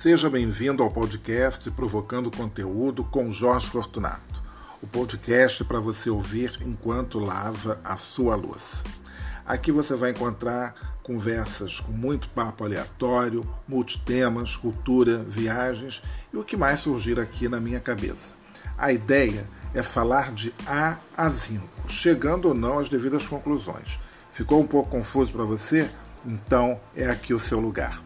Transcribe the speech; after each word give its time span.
Seja 0.00 0.30
bem-vindo 0.30 0.82
ao 0.82 0.90
podcast 0.90 1.70
Provocando 1.72 2.34
Conteúdo 2.34 3.04
com 3.04 3.30
Jorge 3.30 3.66
Fortunato. 3.66 4.42
O 4.80 4.86
podcast 4.86 5.62
para 5.62 5.78
você 5.78 6.08
ouvir 6.08 6.58
enquanto 6.62 7.18
lava 7.18 7.78
a 7.84 7.98
sua 7.98 8.34
louça. 8.34 8.82
Aqui 9.44 9.70
você 9.70 9.94
vai 9.94 10.12
encontrar 10.12 10.96
conversas 11.02 11.80
com 11.80 11.92
muito 11.92 12.30
papo 12.30 12.64
aleatório, 12.64 13.46
multitemas, 13.68 14.56
cultura, 14.56 15.18
viagens 15.18 16.02
e 16.32 16.36
o 16.38 16.44
que 16.44 16.56
mais 16.56 16.80
surgir 16.80 17.20
aqui 17.20 17.46
na 17.46 17.60
minha 17.60 17.78
cabeça. 17.78 18.32
A 18.78 18.90
ideia 18.94 19.46
é 19.74 19.82
falar 19.82 20.32
de 20.32 20.50
A 20.66 20.96
a 21.14 21.28
Zinco, 21.28 21.68
chegando 21.88 22.48
ou 22.48 22.54
não 22.54 22.78
às 22.78 22.88
devidas 22.88 23.26
conclusões. 23.26 24.00
Ficou 24.32 24.62
um 24.62 24.66
pouco 24.66 24.88
confuso 24.88 25.30
para 25.30 25.44
você? 25.44 25.90
Então 26.24 26.80
é 26.96 27.06
aqui 27.06 27.34
o 27.34 27.38
seu 27.38 27.60
lugar. 27.60 28.02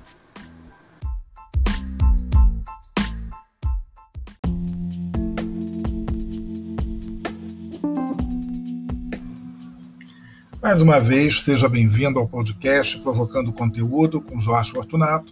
Mais 10.65 10.81
uma 10.81 10.99
vez, 10.99 11.43
seja 11.43 11.69
bem-vindo 11.69 12.19
ao 12.19 12.27
podcast 12.27 12.99
Provocando 13.01 13.53
Conteúdo 13.53 14.19
com 14.19 14.41
Jorge 14.41 14.71
Fortunato. 14.71 15.31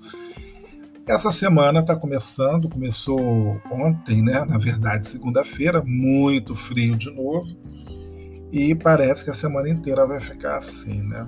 Essa 1.06 1.32
semana 1.32 1.80
está 1.80 1.96
começando, 1.96 2.68
começou 2.68 3.58
ontem, 3.70 4.20
né? 4.20 4.44
Na 4.44 4.58
verdade, 4.58 5.08
segunda-feira, 5.08 5.82
muito 5.86 6.54
frio 6.54 6.96
de 6.96 7.10
novo. 7.10 7.48
E 8.52 8.74
parece 8.74 9.24
que 9.24 9.30
a 9.30 9.34
semana 9.34 9.70
inteira 9.70 10.06
vai 10.06 10.20
ficar 10.20 10.58
assim, 10.58 11.00
né? 11.00 11.26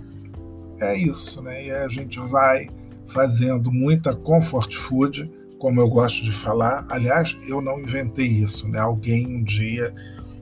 É 0.79 0.95
isso, 0.95 1.41
né? 1.41 1.65
E 1.65 1.71
a 1.71 1.89
gente 1.89 2.21
vai 2.21 2.69
fazendo 3.07 3.73
muita 3.73 4.15
comfort 4.15 4.75
food, 4.75 5.33
como 5.59 5.81
eu 5.81 5.89
gosto 5.89 6.23
de 6.23 6.31
falar. 6.31 6.87
Aliás, 6.91 7.39
eu 7.49 7.63
não 7.63 7.81
inventei 7.81 8.27
isso, 8.27 8.69
né? 8.69 8.81
Alguém 8.81 9.27
um 9.27 9.43
dia 9.43 9.95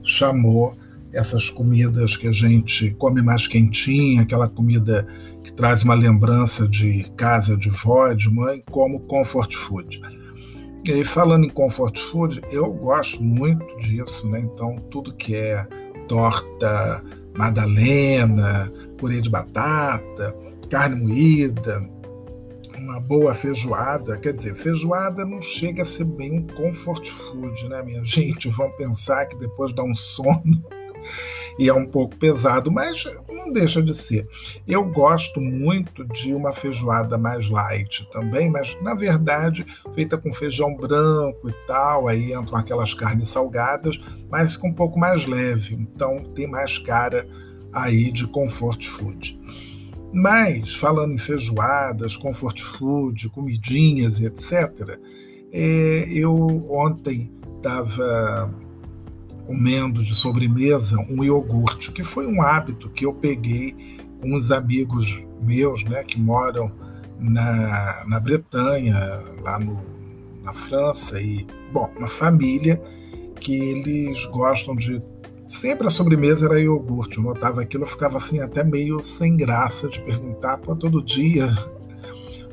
chamou 0.03 0.75
essas 1.13 1.49
comidas 1.49 2.17
que 2.17 2.27
a 2.27 2.31
gente 2.31 2.91
come 2.91 3.21
mais 3.21 3.47
quentinha, 3.47 4.23
aquela 4.23 4.49
comida 4.49 5.07
que 5.43 5.53
traz 5.53 5.83
uma 5.83 5.93
lembrança 5.93 6.67
de 6.67 7.03
casa, 7.15 7.55
de 7.55 7.69
vó, 7.69 8.11
de 8.13 8.29
mãe, 8.29 8.63
como 8.71 9.01
comfort 9.01 9.53
food. 9.53 10.01
E 10.85 10.91
aí, 10.91 11.05
falando 11.05 11.45
em 11.45 11.49
comfort 11.49 11.97
food, 11.97 12.41
eu 12.51 12.71
gosto 12.73 13.23
muito 13.23 13.77
disso, 13.77 14.27
né? 14.27 14.39
Então, 14.39 14.75
tudo 14.89 15.13
que 15.13 15.35
é 15.35 15.65
torta, 16.07 17.03
madalena, 17.37 18.71
purê 18.97 19.21
de 19.21 19.29
batata, 19.29 20.35
carne 20.69 20.95
moída, 20.95 21.81
uma 22.77 22.99
boa 22.99 23.33
feijoada, 23.33 24.17
quer 24.17 24.33
dizer, 24.33 24.55
feijoada 24.55 25.25
não 25.25 25.41
chega 25.41 25.83
a 25.83 25.85
ser 25.85 26.03
bem 26.03 26.39
um 26.39 26.47
comfort 26.47 27.07
food, 27.09 27.69
né, 27.69 27.81
minha 27.83 28.03
gente? 28.03 28.49
Vão 28.49 28.69
pensar 28.71 29.25
que 29.27 29.37
depois 29.37 29.71
dá 29.73 29.83
um 29.83 29.95
sono 29.95 30.61
e 31.57 31.69
é 31.69 31.73
um 31.73 31.85
pouco 31.85 32.15
pesado, 32.15 32.71
mas 32.71 33.05
não 33.29 33.51
deixa 33.51 33.81
de 33.81 33.93
ser. 33.93 34.27
Eu 34.67 34.85
gosto 34.85 35.39
muito 35.39 36.05
de 36.05 36.33
uma 36.33 36.53
feijoada 36.53 37.17
mais 37.17 37.49
light 37.49 38.07
também, 38.11 38.49
mas 38.49 38.77
na 38.81 38.93
verdade 38.93 39.65
feita 39.93 40.17
com 40.17 40.33
feijão 40.33 40.75
branco 40.75 41.49
e 41.49 41.53
tal, 41.67 42.07
aí 42.07 42.33
entram 42.33 42.57
aquelas 42.57 42.93
carnes 42.93 43.29
salgadas, 43.29 43.99
mas 44.29 44.53
fica 44.53 44.67
um 44.67 44.73
pouco 44.73 44.97
mais 44.97 45.25
leve, 45.25 45.75
então 45.75 46.23
tem 46.35 46.47
mais 46.47 46.77
cara 46.77 47.27
aí 47.73 48.11
de 48.11 48.27
comfort 48.27 48.85
food. 48.85 49.39
Mas, 50.13 50.75
falando 50.75 51.13
em 51.13 51.17
feijoadas, 51.17 52.15
comfort 52.15 52.61
food, 52.61 53.29
comidinhas, 53.29 54.21
etc., 54.21 54.99
é, 55.51 56.07
eu 56.11 56.35
ontem 56.71 57.31
estava 57.57 58.53
comendo 59.45 60.03
de 60.03 60.15
sobremesa 60.15 60.97
um 61.09 61.23
iogurte, 61.23 61.91
que 61.91 62.03
foi 62.03 62.25
um 62.27 62.41
hábito 62.41 62.89
que 62.89 63.05
eu 63.05 63.13
peguei 63.13 63.75
com 64.21 64.35
uns 64.35 64.51
amigos 64.51 65.19
meus, 65.41 65.83
né, 65.83 66.03
que 66.03 66.19
moram 66.19 66.71
na, 67.19 68.05
na 68.07 68.19
Bretanha, 68.19 68.95
lá 69.41 69.59
no, 69.59 69.79
na 70.43 70.53
França, 70.53 71.19
e, 71.21 71.45
bom, 71.71 71.91
uma 71.97 72.07
família 72.07 72.81
que 73.39 73.53
eles 73.53 74.25
gostam 74.27 74.75
de. 74.75 75.01
Sempre 75.45 75.85
a 75.87 75.89
sobremesa 75.89 76.45
era 76.45 76.59
iogurte. 76.59 77.17
Eu 77.17 77.23
notava 77.23 77.61
aquilo, 77.61 77.83
eu 77.83 77.87
ficava 77.87 78.17
assim, 78.17 78.39
até 78.39 78.63
meio 78.63 79.03
sem 79.03 79.35
graça 79.35 79.89
de 79.89 80.01
perguntar, 80.01 80.57
pô, 80.57 80.75
todo 80.75 81.03
dia 81.03 81.53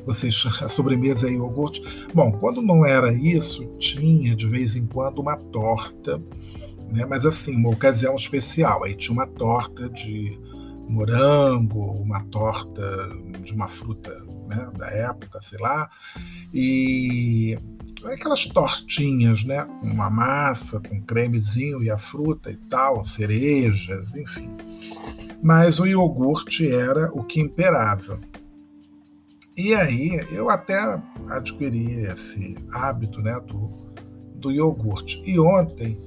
vocês, 0.05 0.43
a 0.61 0.67
sobremesa 0.67 1.27
é 1.27 1.31
iogurte. 1.31 1.81
Bom, 2.13 2.31
quando 2.31 2.61
não 2.61 2.85
era 2.85 3.13
isso, 3.13 3.65
tinha 3.77 4.35
de 4.35 4.47
vez 4.47 4.75
em 4.75 4.85
quando 4.85 5.19
uma 5.19 5.37
torta 5.37 6.21
né? 6.91 7.05
Mas 7.05 7.25
assim, 7.25 7.55
uma 7.55 7.69
ocasião 7.69 8.15
especial. 8.15 8.83
Aí 8.83 8.95
tinha 8.95 9.13
uma 9.13 9.27
torta 9.27 9.89
de 9.89 10.39
morango, 10.87 11.91
uma 12.01 12.21
torta 12.25 12.81
de 13.43 13.53
uma 13.53 13.67
fruta 13.67 14.11
né, 14.47 14.69
da 14.77 14.87
época, 14.87 15.41
sei 15.41 15.57
lá, 15.59 15.89
e 16.53 17.57
aquelas 18.05 18.45
tortinhas, 18.45 19.43
né, 19.43 19.65
uma 19.81 20.09
massa, 20.09 20.81
com 20.81 21.01
cremezinho 21.01 21.81
e 21.81 21.89
a 21.89 21.97
fruta 21.97 22.51
e 22.51 22.57
tal, 22.57 23.05
cerejas, 23.05 24.15
enfim. 24.15 24.49
Mas 25.41 25.79
o 25.79 25.85
iogurte 25.85 26.69
era 26.69 27.09
o 27.13 27.23
que 27.23 27.39
imperava. 27.39 28.19
E 29.55 29.73
aí 29.73 30.25
eu 30.31 30.49
até 30.49 31.01
adquiri 31.29 32.03
esse 32.05 32.57
hábito 32.73 33.21
né, 33.21 33.39
do, 33.39 33.69
do 34.35 34.51
iogurte. 34.51 35.21
E 35.25 35.39
ontem 35.39 35.97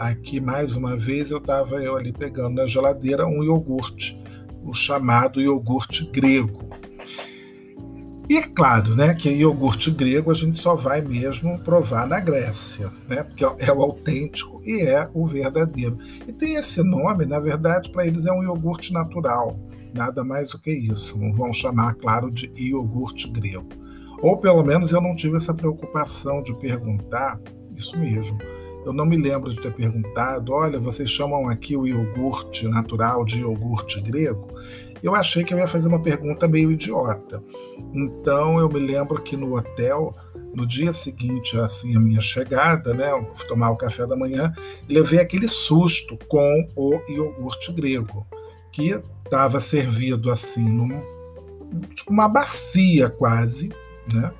Aqui, 0.00 0.40
mais 0.40 0.74
uma 0.74 0.96
vez, 0.96 1.30
eu 1.30 1.36
estava 1.36 1.76
eu 1.76 1.94
ali 1.94 2.10
pegando 2.10 2.54
na 2.54 2.64
geladeira 2.64 3.26
um 3.26 3.44
iogurte, 3.44 4.18
o 4.64 4.72
chamado 4.72 5.42
iogurte 5.42 6.10
grego. 6.10 6.70
E 8.26 8.38
é 8.38 8.42
claro, 8.42 8.96
né, 8.96 9.14
que 9.14 9.28
iogurte 9.28 9.90
grego 9.90 10.30
a 10.30 10.34
gente 10.34 10.56
só 10.56 10.74
vai 10.74 11.02
mesmo 11.02 11.58
provar 11.58 12.06
na 12.06 12.18
Grécia, 12.18 12.90
né, 13.06 13.24
porque 13.24 13.44
é 13.44 13.70
o 13.70 13.82
autêntico 13.82 14.62
e 14.64 14.80
é 14.80 15.06
o 15.12 15.26
verdadeiro. 15.26 15.98
E 16.26 16.32
tem 16.32 16.54
esse 16.54 16.82
nome, 16.82 17.26
na 17.26 17.38
verdade, 17.38 17.90
para 17.90 18.06
eles 18.06 18.24
é 18.24 18.32
um 18.32 18.42
iogurte 18.42 18.94
natural, 18.94 19.60
nada 19.94 20.24
mais 20.24 20.48
do 20.48 20.58
que 20.58 20.70
isso. 20.70 21.18
Não 21.18 21.34
vão 21.34 21.52
chamar, 21.52 21.92
claro, 21.96 22.30
de 22.30 22.50
iogurte 22.56 23.30
grego. 23.30 23.68
Ou 24.22 24.38
pelo 24.38 24.64
menos 24.64 24.92
eu 24.92 25.00
não 25.02 25.14
tive 25.14 25.36
essa 25.36 25.52
preocupação 25.52 26.42
de 26.42 26.54
perguntar 26.54 27.38
isso 27.76 27.98
mesmo 27.98 28.38
eu 28.84 28.92
não 28.92 29.04
me 29.04 29.16
lembro 29.16 29.50
de 29.50 29.60
ter 29.60 29.72
perguntado, 29.72 30.52
olha, 30.52 30.78
vocês 30.78 31.10
chamam 31.10 31.48
aqui 31.48 31.76
o 31.76 31.86
iogurte 31.86 32.66
natural 32.66 33.24
de 33.24 33.40
iogurte 33.40 34.00
grego? 34.00 34.48
Eu 35.02 35.14
achei 35.14 35.44
que 35.44 35.54
eu 35.54 35.58
ia 35.58 35.66
fazer 35.66 35.88
uma 35.88 36.00
pergunta 36.00 36.46
meio 36.46 36.70
idiota. 36.70 37.42
Então 37.94 38.58
eu 38.58 38.68
me 38.68 38.78
lembro 38.78 39.20
que 39.22 39.36
no 39.36 39.56
hotel, 39.56 40.14
no 40.54 40.66
dia 40.66 40.92
seguinte 40.92 41.58
assim 41.58 41.96
a 41.96 42.00
minha 42.00 42.20
chegada, 42.20 42.92
né, 42.92 43.10
eu 43.10 43.28
fui 43.34 43.48
tomar 43.48 43.70
o 43.70 43.76
café 43.76 44.06
da 44.06 44.16
manhã, 44.16 44.52
levei 44.88 45.20
aquele 45.20 45.48
susto 45.48 46.18
com 46.28 46.68
o 46.76 47.00
iogurte 47.08 47.72
grego, 47.72 48.26
que 48.72 49.00
estava 49.24 49.60
servido 49.60 50.30
assim 50.30 50.64
num 50.64 51.00
tipo 51.94 52.10
uma 52.10 52.28
bacia 52.28 53.08
quase, 53.08 53.70
né? 54.12 54.32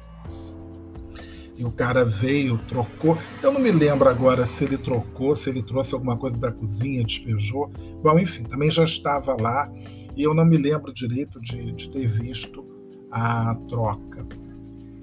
E 1.61 1.65
o 1.65 1.71
cara 1.71 2.07
veio, 2.07 2.57
trocou. 2.57 3.19
Eu 3.43 3.53
não 3.53 3.61
me 3.61 3.71
lembro 3.71 4.09
agora 4.09 4.47
se 4.47 4.65
ele 4.65 4.79
trocou, 4.79 5.37
se 5.37 5.51
ele 5.51 5.63
trouxe 5.63 5.95
alguma 5.95 6.17
coisa 6.17 6.39
da 6.39 6.51
cozinha, 6.51 7.05
despejou. 7.05 7.71
Bom, 8.03 8.19
enfim, 8.19 8.45
também 8.45 8.71
já 8.71 8.83
estava 8.83 9.37
lá 9.39 9.71
e 10.17 10.23
eu 10.23 10.33
não 10.33 10.47
me 10.47 10.57
lembro 10.57 10.91
direito 10.91 11.39
de, 11.39 11.71
de 11.73 11.91
ter 11.91 12.07
visto 12.07 12.65
a 13.13 13.55
troca. 13.69 14.27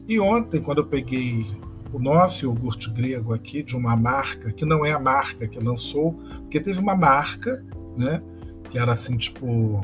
E 0.07 0.19
ontem, 0.19 0.59
quando 0.59 0.79
eu 0.79 0.87
peguei 0.87 1.45
o 1.93 1.99
nosso 1.99 2.45
iogurte 2.45 2.89
grego 2.89 3.35
aqui, 3.35 3.61
de 3.61 3.75
uma 3.75 3.95
marca, 3.95 4.51
que 4.51 4.65
não 4.65 4.83
é 4.83 4.91
a 4.91 4.99
marca 4.99 5.47
que 5.47 5.59
lançou, 5.59 6.13
porque 6.39 6.59
teve 6.59 6.79
uma 6.79 6.95
marca, 6.95 7.63
né, 7.95 8.19
que 8.71 8.79
era 8.79 8.93
assim, 8.93 9.15
tipo, 9.15 9.79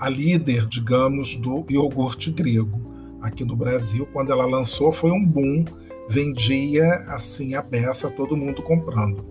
a 0.00 0.08
líder, 0.08 0.64
digamos, 0.64 1.36
do 1.36 1.66
iogurte 1.68 2.30
grego 2.30 2.80
aqui 3.20 3.44
no 3.44 3.54
Brasil. 3.54 4.08
Quando 4.10 4.32
ela 4.32 4.46
lançou, 4.46 4.90
foi 4.90 5.10
um 5.10 5.22
boom 5.22 5.66
vendia 6.08 7.04
assim 7.08 7.54
a 7.54 7.62
peça, 7.62 8.10
todo 8.10 8.36
mundo 8.36 8.62
comprando. 8.62 9.24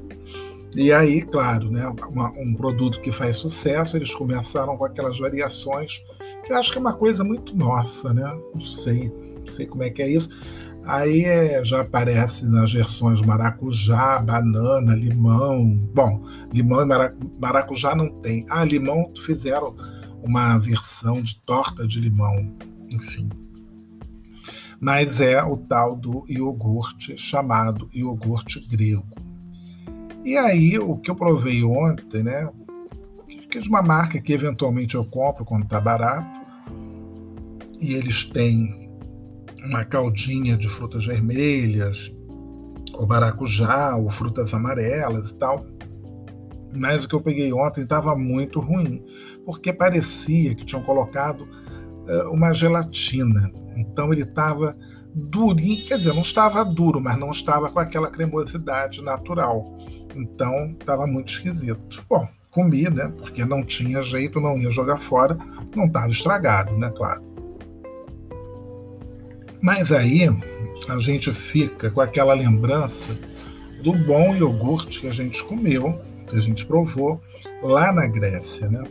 E 0.75 0.91
aí, 0.91 1.21
claro, 1.23 1.71
né, 1.71 1.91
uma, 2.07 2.29
um 2.37 2.53
produto 2.53 3.01
que 3.01 3.11
faz 3.11 3.37
sucesso, 3.37 3.97
eles 3.97 4.13
começaram 4.13 4.77
com 4.77 4.85
aquelas 4.85 5.17
variações, 5.17 6.03
que 6.45 6.51
eu 6.51 6.57
acho 6.57 6.71
que 6.71 6.77
é 6.77 6.81
uma 6.81 6.93
coisa 6.93 7.23
muito 7.23 7.55
nossa, 7.55 8.13
né? 8.13 8.23
Não 8.53 8.61
sei, 8.61 9.11
não 9.39 9.47
sei 9.47 9.65
como 9.65 9.83
é 9.83 9.89
que 9.89 10.01
é 10.01 10.07
isso. 10.07 10.29
Aí 10.85 11.25
é, 11.25 11.65
já 11.65 11.81
aparece 11.81 12.45
nas 12.45 12.71
versões 12.71 13.21
maracujá, 13.21 14.19
banana, 14.19 14.95
limão. 14.95 15.75
Bom, 15.93 16.23
limão 16.53 16.81
e 16.81 16.85
maracujá 17.39 17.93
não 17.95 18.09
tem. 18.21 18.45
Ah, 18.49 18.63
limão 18.63 19.11
fizeram 19.17 19.75
uma 20.23 20.57
versão 20.57 21.21
de 21.21 21.41
torta 21.41 21.85
de 21.85 21.99
limão, 21.99 22.55
enfim. 22.93 23.27
Mas 24.79 25.19
é 25.19 25.43
o 25.43 25.57
tal 25.57 25.95
do 25.95 26.25
iogurte 26.29 27.17
chamado 27.17 27.89
iogurte 27.93 28.59
grego. 28.67 29.05
E 30.23 30.37
aí, 30.37 30.77
o 30.77 30.97
que 30.97 31.09
eu 31.09 31.15
provei 31.15 31.63
ontem, 31.63 32.23
né? 32.23 32.51
Que 33.49 33.59
é 33.59 33.61
de 33.61 33.69
uma 33.69 33.81
marca 33.81 34.19
que 34.19 34.33
eventualmente 34.33 34.95
eu 34.95 35.05
compro 35.05 35.45
quando 35.45 35.63
está 35.63 35.79
barato, 35.79 36.27
e 37.79 37.93
eles 37.93 38.25
têm 38.25 38.91
uma 39.63 39.85
caldinha 39.85 40.57
de 40.57 40.67
frutas 40.67 41.05
vermelhas, 41.05 42.13
ou 42.93 43.07
maracujá, 43.07 43.95
ou 43.95 44.09
frutas 44.09 44.53
amarelas 44.53 45.29
e 45.29 45.35
tal. 45.35 45.65
Mas 46.73 47.05
o 47.05 47.09
que 47.09 47.15
eu 47.15 47.21
peguei 47.21 47.53
ontem 47.53 47.83
estava 47.83 48.15
muito 48.15 48.59
ruim, 48.59 49.03
porque 49.45 49.71
parecia 49.71 50.53
que 50.53 50.65
tinham 50.65 50.83
colocado 50.83 51.47
uma 52.31 52.53
gelatina. 52.53 53.51
Então 53.75 54.11
ele 54.11 54.23
estava 54.23 54.75
durinho, 55.13 55.85
quer 55.85 55.97
dizer, 55.97 56.13
não 56.13 56.21
estava 56.21 56.63
duro, 56.63 57.01
mas 57.01 57.17
não 57.17 57.31
estava 57.31 57.69
com 57.69 57.79
aquela 57.79 58.09
cremosidade 58.09 59.01
natural. 59.01 59.77
Então 60.15 60.75
estava 60.79 61.07
muito 61.07 61.29
esquisito. 61.29 62.03
Bom, 62.09 62.27
comi, 62.51 62.89
né? 62.89 63.13
Porque 63.17 63.45
não 63.45 63.63
tinha 63.63 64.01
jeito, 64.01 64.39
não 64.39 64.57
ia 64.57 64.71
jogar 64.71 64.97
fora, 64.97 65.37
não 65.75 65.85
estava 65.85 66.09
estragado, 66.09 66.77
né? 66.77 66.91
Claro. 66.95 67.23
Mas 69.61 69.91
aí 69.91 70.29
a 70.87 70.99
gente 70.99 71.31
fica 71.31 71.89
com 71.89 72.01
aquela 72.01 72.33
lembrança 72.33 73.17
do 73.83 73.93
bom 73.93 74.35
iogurte 74.35 75.01
que 75.01 75.07
a 75.07 75.13
gente 75.13 75.43
comeu, 75.43 75.99
que 76.27 76.35
a 76.35 76.39
gente 76.39 76.65
provou 76.65 77.21
lá 77.61 77.91
na 77.91 78.05
Grécia, 78.07 78.69
né? 78.69 78.83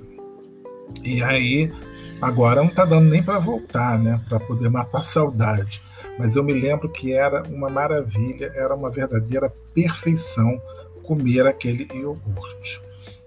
E 1.04 1.22
aí 1.22 1.72
agora 2.20 2.62
não 2.62 2.68
está 2.68 2.84
dando 2.84 3.08
nem 3.08 3.22
para 3.22 3.38
voltar, 3.38 3.98
né? 3.98 4.20
Para 4.28 4.40
poder 4.40 4.68
matar 4.68 4.98
a 4.98 5.02
saudade. 5.02 5.80
Mas 6.18 6.34
eu 6.34 6.42
me 6.42 6.54
lembro 6.54 6.88
que 6.88 7.12
era 7.12 7.42
uma 7.44 7.68
maravilha, 7.68 8.50
era 8.54 8.74
uma 8.74 8.90
verdadeira 8.90 9.52
perfeição 9.74 10.60
comer 11.02 11.46
aquele 11.46 11.88
iogurte. 11.94 12.82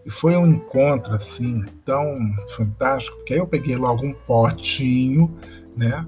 E 0.05 0.09
foi 0.09 0.35
um 0.35 0.47
encontro 0.47 1.13
assim 1.13 1.63
tão 1.85 2.17
fantástico, 2.49 3.17
porque 3.17 3.33
aí 3.33 3.39
eu 3.39 3.47
peguei 3.47 3.75
logo 3.75 4.05
um 4.05 4.13
potinho, 4.13 5.37
né? 5.75 6.05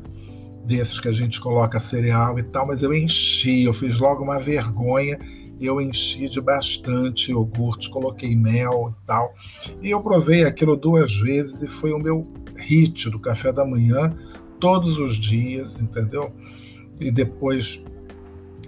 Desses 0.66 1.00
que 1.00 1.08
a 1.08 1.14
gente 1.14 1.40
coloca 1.40 1.80
cereal 1.80 2.38
e 2.40 2.44
tal, 2.44 2.68
mas 2.68 2.82
eu 2.82 2.94
enchi, 2.94 3.64
eu 3.64 3.74
fiz 3.74 4.00
logo 4.00 4.24
uma 4.24 4.40
vergonha, 4.40 5.20
eu 5.66 5.82
enchi 5.82 6.28
de 6.30 6.42
bastante 6.42 7.32
iogurte, 7.32 7.90
coloquei 7.90 8.36
mel 8.36 8.94
e 8.96 9.06
tal. 9.06 9.34
E 9.82 9.90
eu 9.90 10.02
provei 10.02 10.44
aquilo 10.44 10.76
duas 10.76 11.14
vezes 11.16 11.62
e 11.62 11.68
foi 11.68 11.92
o 11.92 12.00
meu 12.00 12.28
hit 12.58 13.10
do 13.10 13.20
café 13.20 13.52
da 13.52 13.66
manhã, 13.66 14.16
todos 14.60 14.98
os 14.98 15.16
dias, 15.16 15.82
entendeu? 15.82 16.32
E 17.00 17.12
depois 17.12 17.84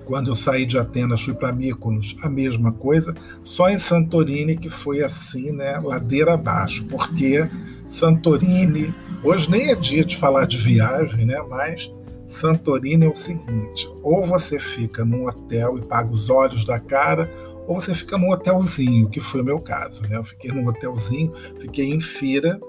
quando 0.05 0.29
eu 0.29 0.35
saí 0.35 0.65
de 0.65 0.77
Atenas, 0.77 1.21
fui 1.21 1.33
para 1.33 1.53
Mykonos, 1.53 2.15
a 2.23 2.29
mesma 2.29 2.71
coisa, 2.71 3.15
só 3.41 3.69
em 3.69 3.77
Santorini 3.77 4.57
que 4.57 4.69
foi 4.69 5.01
assim, 5.01 5.51
né, 5.51 5.79
ladeira 5.79 6.33
abaixo, 6.33 6.85
porque 6.87 7.49
Santorini, 7.87 8.93
hoje 9.23 9.49
nem 9.49 9.69
é 9.69 9.75
dia 9.75 10.03
de 10.03 10.17
falar 10.17 10.45
de 10.45 10.57
viagem, 10.57 11.25
né, 11.25 11.41
mas 11.49 11.91
Santorini 12.33 13.05
é 13.05 13.09
o 13.09 13.15
seguinte, 13.15 13.87
ou 14.01 14.23
você 14.25 14.59
fica 14.59 15.05
num 15.05 15.27
hotel 15.27 15.77
e 15.77 15.81
paga 15.81 16.11
os 16.11 16.29
olhos 16.29 16.65
da 16.65 16.79
cara, 16.79 17.31
ou 17.67 17.79
você 17.79 17.95
fica 17.95 18.17
num 18.17 18.31
hotelzinho, 18.31 19.09
que 19.09 19.21
foi 19.21 19.41
o 19.41 19.45
meu 19.45 19.59
caso, 19.59 20.01
né? 20.03 20.17
Eu 20.17 20.23
fiquei 20.23 20.51
num 20.51 20.67
hotelzinho, 20.67 21.31
fiquei 21.59 21.93
em 21.93 21.99
Fira, 21.99 22.59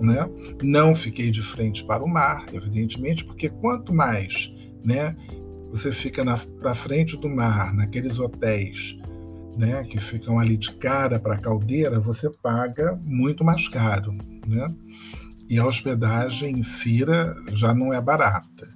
né? 0.00 0.28
Não 0.62 0.94
fiquei 0.94 1.30
de 1.30 1.40
frente 1.40 1.84
para 1.84 2.04
o 2.04 2.08
mar, 2.08 2.46
evidentemente, 2.52 3.24
porque 3.24 3.48
quanto 3.48 3.94
mais, 3.94 4.52
né, 4.84 5.16
você 5.70 5.90
fica 5.90 6.24
para 6.60 6.74
frente 6.74 7.16
do 7.16 7.28
mar, 7.28 7.74
naqueles 7.74 8.18
hotéis 8.18 8.98
né, 9.56 9.84
que 9.84 10.00
ficam 10.00 10.38
ali 10.38 10.56
de 10.56 10.72
cara 10.72 11.18
para 11.18 11.34
a 11.34 11.38
caldeira, 11.38 12.00
você 12.00 12.28
paga 12.28 12.98
muito 13.04 13.44
mais 13.44 13.68
caro. 13.68 14.12
Né? 14.46 14.68
E 15.48 15.58
a 15.58 15.66
hospedagem 15.66 16.58
em 16.58 16.62
Fira 16.62 17.36
já 17.52 17.74
não 17.74 17.92
é 17.92 18.00
barata. 18.00 18.73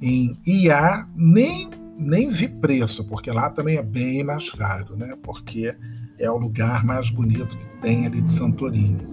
Em 0.00 0.38
Iá, 0.46 1.08
nem, 1.14 1.70
nem 1.96 2.28
vi 2.28 2.48
preço, 2.48 3.04
porque 3.04 3.30
lá 3.30 3.50
também 3.50 3.76
é 3.76 3.82
bem 3.82 4.22
mais 4.22 4.50
caro, 4.50 4.96
né? 4.96 5.16
porque 5.22 5.74
é 6.18 6.30
o 6.30 6.36
lugar 6.36 6.84
mais 6.84 7.10
bonito 7.10 7.56
que 7.56 7.80
tem 7.80 8.06
ali 8.06 8.20
de 8.20 8.30
Santorini. 8.30 9.06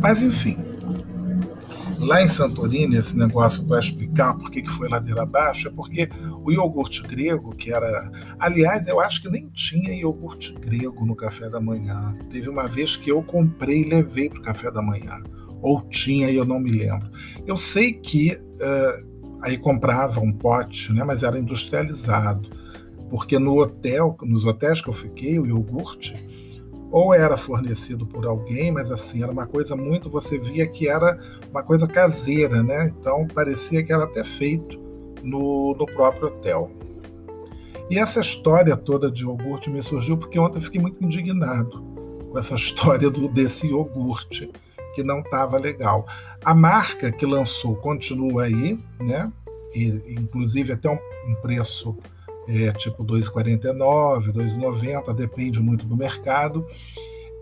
Mas, 0.00 0.22
enfim, 0.22 0.56
Lá 1.98 2.22
em 2.22 2.28
Santorini, 2.28 2.96
esse 2.96 3.16
negócio 3.16 3.66
para 3.66 3.78
explicar 3.78 4.34
por 4.34 4.50
que 4.50 4.66
foi 4.68 4.86
ladeira 4.88 5.22
abaixo 5.22 5.68
é 5.68 5.70
porque 5.70 6.08
o 6.44 6.52
iogurte 6.52 7.02
grego, 7.02 7.54
que 7.54 7.72
era. 7.72 8.10
Aliás, 8.38 8.86
eu 8.86 9.00
acho 9.00 9.22
que 9.22 9.30
nem 9.30 9.48
tinha 9.48 9.94
iogurte 9.94 10.52
grego 10.54 11.06
no 11.06 11.16
café 11.16 11.48
da 11.48 11.58
manhã. 11.58 12.14
Teve 12.30 12.50
uma 12.50 12.68
vez 12.68 12.96
que 12.96 13.10
eu 13.10 13.22
comprei 13.22 13.82
e 13.82 13.88
levei 13.88 14.28
para 14.28 14.40
o 14.40 14.42
café 14.42 14.70
da 14.70 14.82
manhã. 14.82 15.22
Ou 15.62 15.80
tinha 15.88 16.30
eu 16.30 16.44
não 16.44 16.60
me 16.60 16.70
lembro. 16.70 17.10
Eu 17.46 17.56
sei 17.56 17.94
que 17.94 18.34
uh, 18.34 19.15
aí 19.42 19.58
comprava 19.58 20.20
um 20.20 20.32
pote, 20.32 20.92
né, 20.92 21.04
mas 21.04 21.22
era 21.22 21.38
industrializado. 21.38 22.48
Porque 23.08 23.38
no 23.38 23.60
hotel, 23.60 24.16
nos 24.22 24.44
hotéis 24.44 24.80
que 24.80 24.88
eu 24.88 24.94
fiquei, 24.94 25.38
o 25.38 25.46
iogurte 25.46 26.14
ou 26.90 27.12
era 27.12 27.36
fornecido 27.36 28.06
por 28.06 28.26
alguém, 28.26 28.70
mas 28.70 28.90
assim, 28.90 29.22
era 29.22 29.30
uma 29.30 29.46
coisa 29.46 29.76
muito, 29.76 30.08
você 30.08 30.38
via 30.38 30.66
que 30.66 30.88
era 30.88 31.18
uma 31.50 31.62
coisa 31.62 31.86
caseira, 31.86 32.62
né? 32.62 32.92
Então 32.98 33.26
parecia 33.26 33.82
que 33.82 33.92
era 33.92 34.04
até 34.04 34.24
feito 34.24 34.78
no, 35.22 35.74
no 35.74 35.86
próprio 35.86 36.28
hotel. 36.28 36.70
E 37.90 37.98
essa 37.98 38.20
história 38.20 38.76
toda 38.76 39.10
de 39.10 39.22
iogurte 39.22 39.70
me 39.70 39.82
surgiu 39.82 40.16
porque 40.16 40.38
ontem 40.38 40.58
eu 40.58 40.62
fiquei 40.62 40.80
muito 40.80 41.04
indignado 41.04 41.82
com 42.30 42.38
essa 42.38 42.54
história 42.56 43.10
do, 43.10 43.28
desse 43.28 43.68
iogurte 43.68 44.50
que 44.96 45.04
não 45.04 45.20
estava 45.20 45.58
legal. 45.58 46.06
A 46.42 46.54
marca 46.54 47.12
que 47.12 47.26
lançou 47.26 47.76
continua 47.76 48.44
aí, 48.44 48.78
né? 48.98 49.30
E, 49.74 50.16
inclusive 50.18 50.72
até 50.72 50.88
um, 50.88 50.98
um 51.28 51.34
preço 51.42 51.94
é, 52.48 52.72
tipo 52.72 53.04
2,49, 53.04 54.32
2,90, 54.32 55.14
depende 55.14 55.60
muito 55.60 55.86
do 55.86 55.94
mercado. 55.94 56.64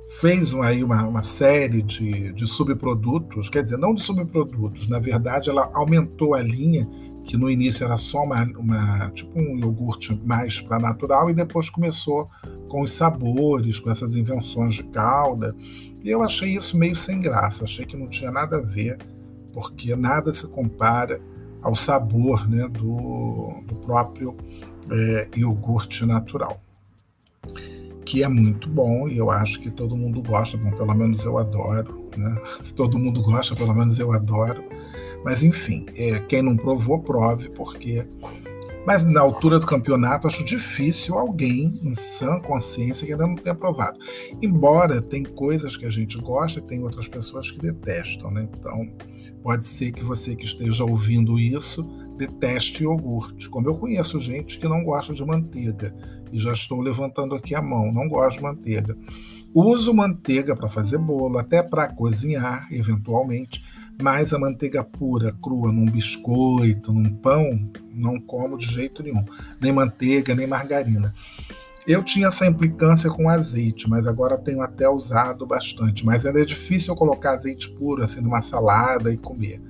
Fez 0.08 0.52
aí 0.54 0.82
uma, 0.82 1.06
uma 1.06 1.22
série 1.22 1.80
de, 1.80 2.32
de 2.32 2.46
subprodutos, 2.46 3.48
quer 3.48 3.62
dizer, 3.62 3.78
não 3.78 3.94
de 3.94 4.02
subprodutos, 4.02 4.88
na 4.88 4.98
verdade 4.98 5.48
ela 5.48 5.70
aumentou 5.72 6.34
a 6.34 6.42
linha, 6.42 6.88
que 7.24 7.36
no 7.36 7.48
início 7.48 7.84
era 7.84 7.96
só 7.96 8.22
uma, 8.22 8.42
uma 8.58 9.10
tipo 9.10 9.38
um 9.38 9.58
iogurte 9.58 10.20
mais 10.26 10.60
para 10.60 10.78
natural, 10.78 11.30
e 11.30 11.34
depois 11.34 11.70
começou 11.70 12.28
com 12.68 12.82
os 12.82 12.92
sabores, 12.92 13.78
com 13.78 13.90
essas 13.90 14.16
invenções 14.16 14.74
de 14.74 14.82
calda. 14.84 15.54
E 16.04 16.10
eu 16.10 16.22
achei 16.22 16.54
isso 16.54 16.76
meio 16.76 16.94
sem 16.94 17.18
graça, 17.18 17.64
achei 17.64 17.86
que 17.86 17.96
não 17.96 18.08
tinha 18.08 18.30
nada 18.30 18.58
a 18.58 18.60
ver, 18.60 18.98
porque 19.54 19.96
nada 19.96 20.34
se 20.34 20.46
compara 20.46 21.18
ao 21.62 21.74
sabor 21.74 22.46
né, 22.46 22.68
do, 22.68 23.62
do 23.66 23.74
próprio 23.76 24.36
é, 24.90 25.28
iogurte 25.34 26.04
natural, 26.04 26.60
que 28.04 28.22
é 28.22 28.28
muito 28.28 28.68
bom 28.68 29.08
e 29.08 29.16
eu 29.16 29.30
acho 29.30 29.58
que 29.60 29.70
todo 29.70 29.96
mundo 29.96 30.22
gosta, 30.22 30.58
bom, 30.58 30.70
pelo 30.72 30.94
menos 30.94 31.24
eu 31.24 31.38
adoro, 31.38 32.10
né? 32.18 32.36
Se 32.62 32.74
todo 32.76 32.98
mundo 32.98 33.22
gosta, 33.22 33.56
pelo 33.56 33.72
menos 33.72 33.98
eu 33.98 34.12
adoro. 34.12 34.62
Mas 35.24 35.42
enfim, 35.42 35.86
é, 35.96 36.18
quem 36.18 36.42
não 36.42 36.54
provou, 36.54 37.00
prove, 37.00 37.48
porque. 37.48 38.06
Mas 38.86 39.06
na 39.06 39.20
altura 39.20 39.58
do 39.58 39.66
campeonato, 39.66 40.26
acho 40.26 40.44
difícil 40.44 41.16
alguém 41.16 41.78
em 41.82 41.94
sã 41.94 42.38
consciência 42.40 43.06
que 43.06 43.12
ainda 43.12 43.26
não 43.26 43.34
tenha 43.34 43.54
provado. 43.54 43.98
Embora 44.42 45.00
tem 45.00 45.22
coisas 45.22 45.76
que 45.76 45.86
a 45.86 45.90
gente 45.90 46.18
gosta 46.18 46.58
e 46.58 46.62
tem 46.62 46.82
outras 46.82 47.08
pessoas 47.08 47.50
que 47.50 47.58
detestam, 47.58 48.30
né? 48.30 48.46
Então, 48.58 48.92
pode 49.42 49.64
ser 49.64 49.90
que 49.92 50.04
você 50.04 50.36
que 50.36 50.44
esteja 50.44 50.84
ouvindo 50.84 51.38
isso 51.38 51.82
deteste 52.16 52.82
iogurte. 52.84 53.48
Como 53.48 53.68
eu 53.68 53.74
conheço 53.74 54.18
gente 54.20 54.58
que 54.58 54.68
não 54.68 54.84
gosta 54.84 55.14
de 55.14 55.24
manteiga 55.24 55.94
e 56.30 56.38
já 56.38 56.52
estou 56.52 56.80
levantando 56.80 57.34
aqui 57.34 57.54
a 57.54 57.62
mão, 57.62 57.90
não 57.90 58.08
gosto 58.08 58.36
de 58.36 58.42
manteiga. 58.42 58.96
Uso 59.54 59.94
manteiga 59.94 60.54
para 60.54 60.68
fazer 60.68 60.98
bolo, 60.98 61.38
até 61.38 61.62
para 61.62 61.88
cozinhar, 61.88 62.66
eventualmente, 62.70 63.64
mas 64.00 64.32
a 64.32 64.38
manteiga 64.38 64.82
pura, 64.82 65.32
crua, 65.42 65.72
num 65.72 65.86
biscoito, 65.86 66.92
num 66.92 67.10
pão, 67.14 67.70
não 67.92 68.20
como 68.20 68.56
de 68.56 68.66
jeito 68.66 69.02
nenhum. 69.02 69.24
Nem 69.60 69.72
manteiga, 69.72 70.34
nem 70.34 70.46
margarina. 70.46 71.14
Eu 71.86 72.02
tinha 72.02 72.28
essa 72.28 72.46
implicância 72.46 73.10
com 73.10 73.28
azeite, 73.28 73.88
mas 73.88 74.06
agora 74.06 74.38
tenho 74.38 74.62
até 74.62 74.88
usado 74.88 75.46
bastante. 75.46 76.04
Mas 76.04 76.24
ainda 76.24 76.40
é 76.40 76.44
difícil 76.44 76.94
colocar 76.94 77.32
azeite 77.32 77.68
puro 77.70 78.02
assim 78.02 78.20
numa 78.20 78.40
salada 78.40 79.12
e 79.12 79.18
comer 79.18 79.60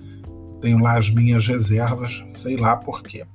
tenho 0.64 0.78
lá 0.78 0.96
as 0.96 1.10
minhas 1.10 1.46
reservas, 1.46 2.24
sei 2.32 2.56
lá 2.56 2.74
por 2.74 3.02
quê. 3.02 3.26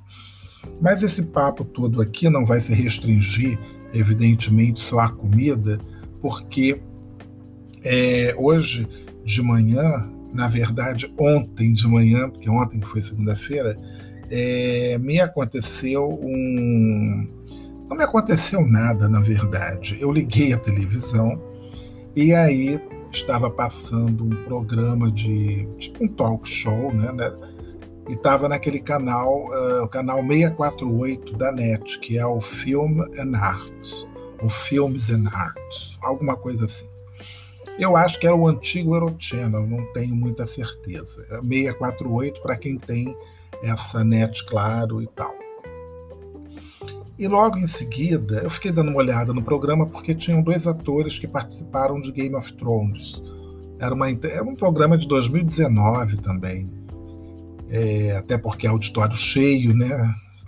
Mas 0.81 1.03
esse 1.03 1.27
papo 1.27 1.63
todo 1.63 2.01
aqui 2.01 2.27
não 2.27 2.43
vai 2.43 2.59
se 2.59 2.73
restringir, 2.73 3.59
evidentemente, 3.93 4.81
só 4.81 5.01
à 5.01 5.09
comida, 5.09 5.79
porque 6.23 6.81
é, 7.83 8.33
hoje 8.35 8.87
de 9.23 9.43
manhã, 9.43 10.09
na 10.33 10.47
verdade, 10.47 11.13
ontem 11.17 11.73
de 11.73 11.87
manhã, 11.87 12.29
porque 12.29 12.49
ontem 12.49 12.81
foi 12.81 13.01
segunda-feira, 13.01 13.77
é, 14.29 14.97
me 14.99 15.19
aconteceu 15.19 16.07
um. 16.07 17.27
Não 17.89 17.97
me 17.97 18.03
aconteceu 18.03 18.65
nada, 18.67 19.09
na 19.09 19.19
verdade. 19.19 19.97
Eu 19.99 20.11
liguei 20.11 20.53
a 20.53 20.59
televisão 20.59 21.41
e 22.15 22.33
aí 22.33 22.79
estava 23.11 23.49
passando 23.49 24.25
um 24.25 24.43
programa 24.43 25.11
de 25.11 25.67
tipo 25.77 26.03
um 26.03 26.07
talk 26.07 26.47
show, 26.47 26.93
né? 26.93 27.11
né 27.11 27.33
e 28.09 28.13
estava 28.13 28.49
naquele 28.49 28.79
canal, 28.79 29.45
uh, 29.49 29.83
o 29.83 29.87
canal 29.87 30.17
648 30.17 31.37
da 31.37 31.51
NET, 31.51 31.99
que 31.99 32.17
é 32.17 32.25
o 32.25 32.41
Film 32.41 33.01
and 33.01 33.37
Arts, 33.37 34.07
ou 34.41 34.49
Films 34.49 35.11
and 35.11 35.27
Arts, 35.31 35.99
alguma 36.01 36.35
coisa 36.35 36.65
assim. 36.65 36.88
Eu 37.79 37.95
acho 37.95 38.19
que 38.19 38.27
era 38.27 38.35
o 38.35 38.45
antigo 38.45 38.93
Eurochannel, 38.93 39.65
não 39.65 39.85
tenho 39.93 40.13
muita 40.13 40.45
certeza. 40.45 41.25
648 41.41 42.37
é 42.37 42.41
para 42.41 42.57
quem 42.57 42.77
tem 42.77 43.15
essa 43.63 44.03
net, 44.03 44.45
claro, 44.45 45.01
e 45.01 45.07
tal. 45.07 45.33
E 47.17 47.27
logo 47.27 47.57
em 47.57 47.67
seguida, 47.67 48.41
eu 48.43 48.49
fiquei 48.49 48.71
dando 48.71 48.91
uma 48.91 48.97
olhada 48.97 49.33
no 49.33 49.41
programa 49.41 49.85
porque 49.85 50.13
tinham 50.13 50.41
dois 50.41 50.67
atores 50.67 51.17
que 51.19 51.27
participaram 51.27 51.99
de 51.99 52.11
Game 52.11 52.35
of 52.35 52.51
Thrones. 52.53 53.21
Era, 53.79 53.93
uma, 53.93 54.09
era 54.09 54.43
um 54.43 54.55
programa 54.55 54.97
de 54.97 55.07
2019 55.07 56.17
também. 56.17 56.69
É, 57.69 58.15
até 58.17 58.37
porque 58.37 58.67
é 58.67 58.69
auditório 58.69 59.15
cheio, 59.15 59.73
né? 59.73 59.89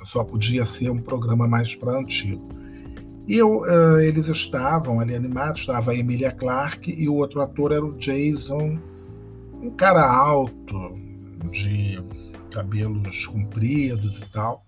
Só 0.03 0.23
podia 0.23 0.65
ser 0.65 0.89
um 0.89 0.97
programa 0.97 1.47
mais 1.47 1.75
para 1.75 1.97
antigo. 1.97 2.60
E 3.27 3.37
eu, 3.37 3.61
uh, 3.61 3.99
eles 3.99 4.27
estavam 4.27 4.99
ali 4.99 5.15
animados, 5.15 5.61
estava 5.61 5.91
a 5.91 5.95
Emilia 5.95 6.31
Clarke 6.31 6.91
e 6.91 7.07
o 7.07 7.15
outro 7.15 7.41
ator 7.41 7.71
era 7.71 7.85
o 7.85 7.93
Jason, 7.97 8.79
um 9.61 9.69
cara 9.71 10.03
alto, 10.03 10.93
de 11.51 11.99
cabelos 12.51 13.27
compridos 13.27 14.19
e 14.19 14.31
tal. 14.31 14.65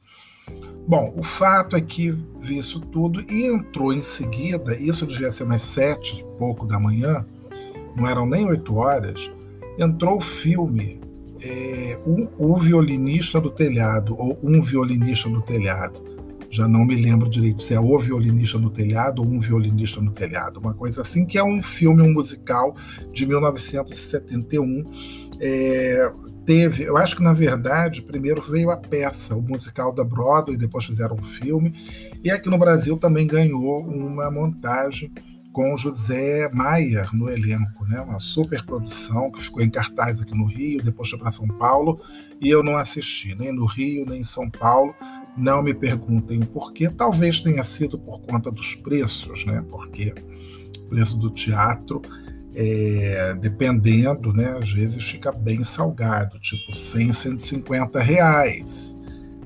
Bom, 0.88 1.13
o 1.17 1.24
fato 1.24 1.75
é 1.75 1.81
que 1.81 2.12
vi 2.39 2.57
isso 2.57 2.79
tudo 2.79 3.22
e 3.31 3.45
entrou 3.45 3.93
em 3.93 4.01
seguida, 4.01 4.75
isso 4.77 5.05
devia 5.05 5.31
ser 5.31 5.45
mais 5.45 5.62
sete 5.62 6.19
e 6.19 6.38
pouco 6.38 6.65
da 6.65 6.79
manhã, 6.79 7.25
não 7.95 8.07
eram 8.07 8.25
nem 8.25 8.45
oito 8.45 8.75
horas, 8.75 9.31
entrou 9.77 10.17
o 10.17 10.22
filme 10.22 11.01
é, 11.41 12.00
o, 12.05 12.53
o 12.53 12.55
Violinista 12.55 13.39
do 13.39 13.51
Telhado, 13.51 14.15
ou 14.17 14.39
Um 14.41 14.62
Violinista 14.62 15.29
do 15.29 15.41
Telhado. 15.41 16.01
Já 16.53 16.67
não 16.67 16.86
me 16.86 16.95
lembro 16.95 17.27
direito 17.27 17.63
se 17.63 17.74
é 17.74 17.79
O 17.79 17.98
Violinista 17.98 18.60
no 18.60 18.69
Telhado 18.69 19.24
ou 19.24 19.27
Um 19.27 19.39
Violinista 19.39 20.00
no 20.00 20.12
Telhado, 20.12 20.60
uma 20.60 20.75
coisa 20.75 21.01
assim, 21.01 21.25
que 21.25 21.36
é 21.36 21.43
um 21.43 21.63
filme, 21.63 22.03
um 22.03 22.13
musical 22.13 22.75
de 23.12 23.25
1971. 23.25 24.83
É, 25.39 26.13
teve, 26.45 26.83
eu 26.83 26.95
acho 26.95 27.15
que 27.15 27.24
na 27.24 27.33
verdade, 27.33 28.03
primeiro 28.03 28.39
veio 28.39 28.69
a 28.69 28.77
peça, 28.77 29.36
o 29.36 29.41
musical 29.41 29.91
da 29.91 30.03
Broadway, 30.03 30.55
depois 30.55 30.86
fizeram 30.86 31.15
um 31.15 31.24
filme, 31.24 31.74
e 32.24 32.29
aqui 32.29 32.48
no 32.51 32.57
Brasil 32.60 32.98
também 32.98 33.25
ganhou 33.25 33.79
uma 33.79 34.29
montagem 34.29 35.12
com 35.51 35.75
José 35.75 36.51
Maier 36.53 37.10
no 37.15 37.31
elenco, 37.31 37.83
né? 37.88 38.00
uma 38.00 38.19
super 38.19 38.63
produção 38.63 39.31
que 39.31 39.41
ficou 39.41 39.63
em 39.63 39.72
cartaz 39.72 40.22
aqui 40.22 40.38
no 40.38 40.45
Rio, 40.45 40.83
depois 40.83 41.10
foi 41.10 41.17
para 41.17 41.31
São 41.31 41.48
Paulo, 41.48 42.00
e 42.39 42.48
eu 42.48 42.62
não 42.62 42.77
assisti 42.77 43.33
nem 43.33 43.51
no 43.51 43.65
Rio, 43.65 44.05
nem 44.05 44.22
em 44.22 44.24
São 44.24 44.48
Paulo. 44.51 44.93
Não 45.38 45.63
me 45.63 45.74
perguntem 45.74 46.42
o 46.42 46.46
porquê, 46.46 46.90
talvez 46.90 47.40
tenha 47.40 47.63
sido 47.63 47.98
por 47.98 48.22
conta 48.22 48.52
dos 48.52 48.75
preços, 48.75 49.46
né? 49.46 49.63
porque 49.70 50.13
o 50.80 50.90
preço 50.90 51.18
do 51.18 51.30
teatro 51.30 52.02
é, 52.56 53.36
dependendo, 53.36 54.32
né, 54.32 54.58
às 54.60 54.72
vezes 54.72 55.04
fica 55.04 55.32
bem 55.32 55.63
salgado, 55.63 56.38
tipo 56.40 56.74
100, 56.74 57.13
150 57.13 58.00
reais. 58.00 58.96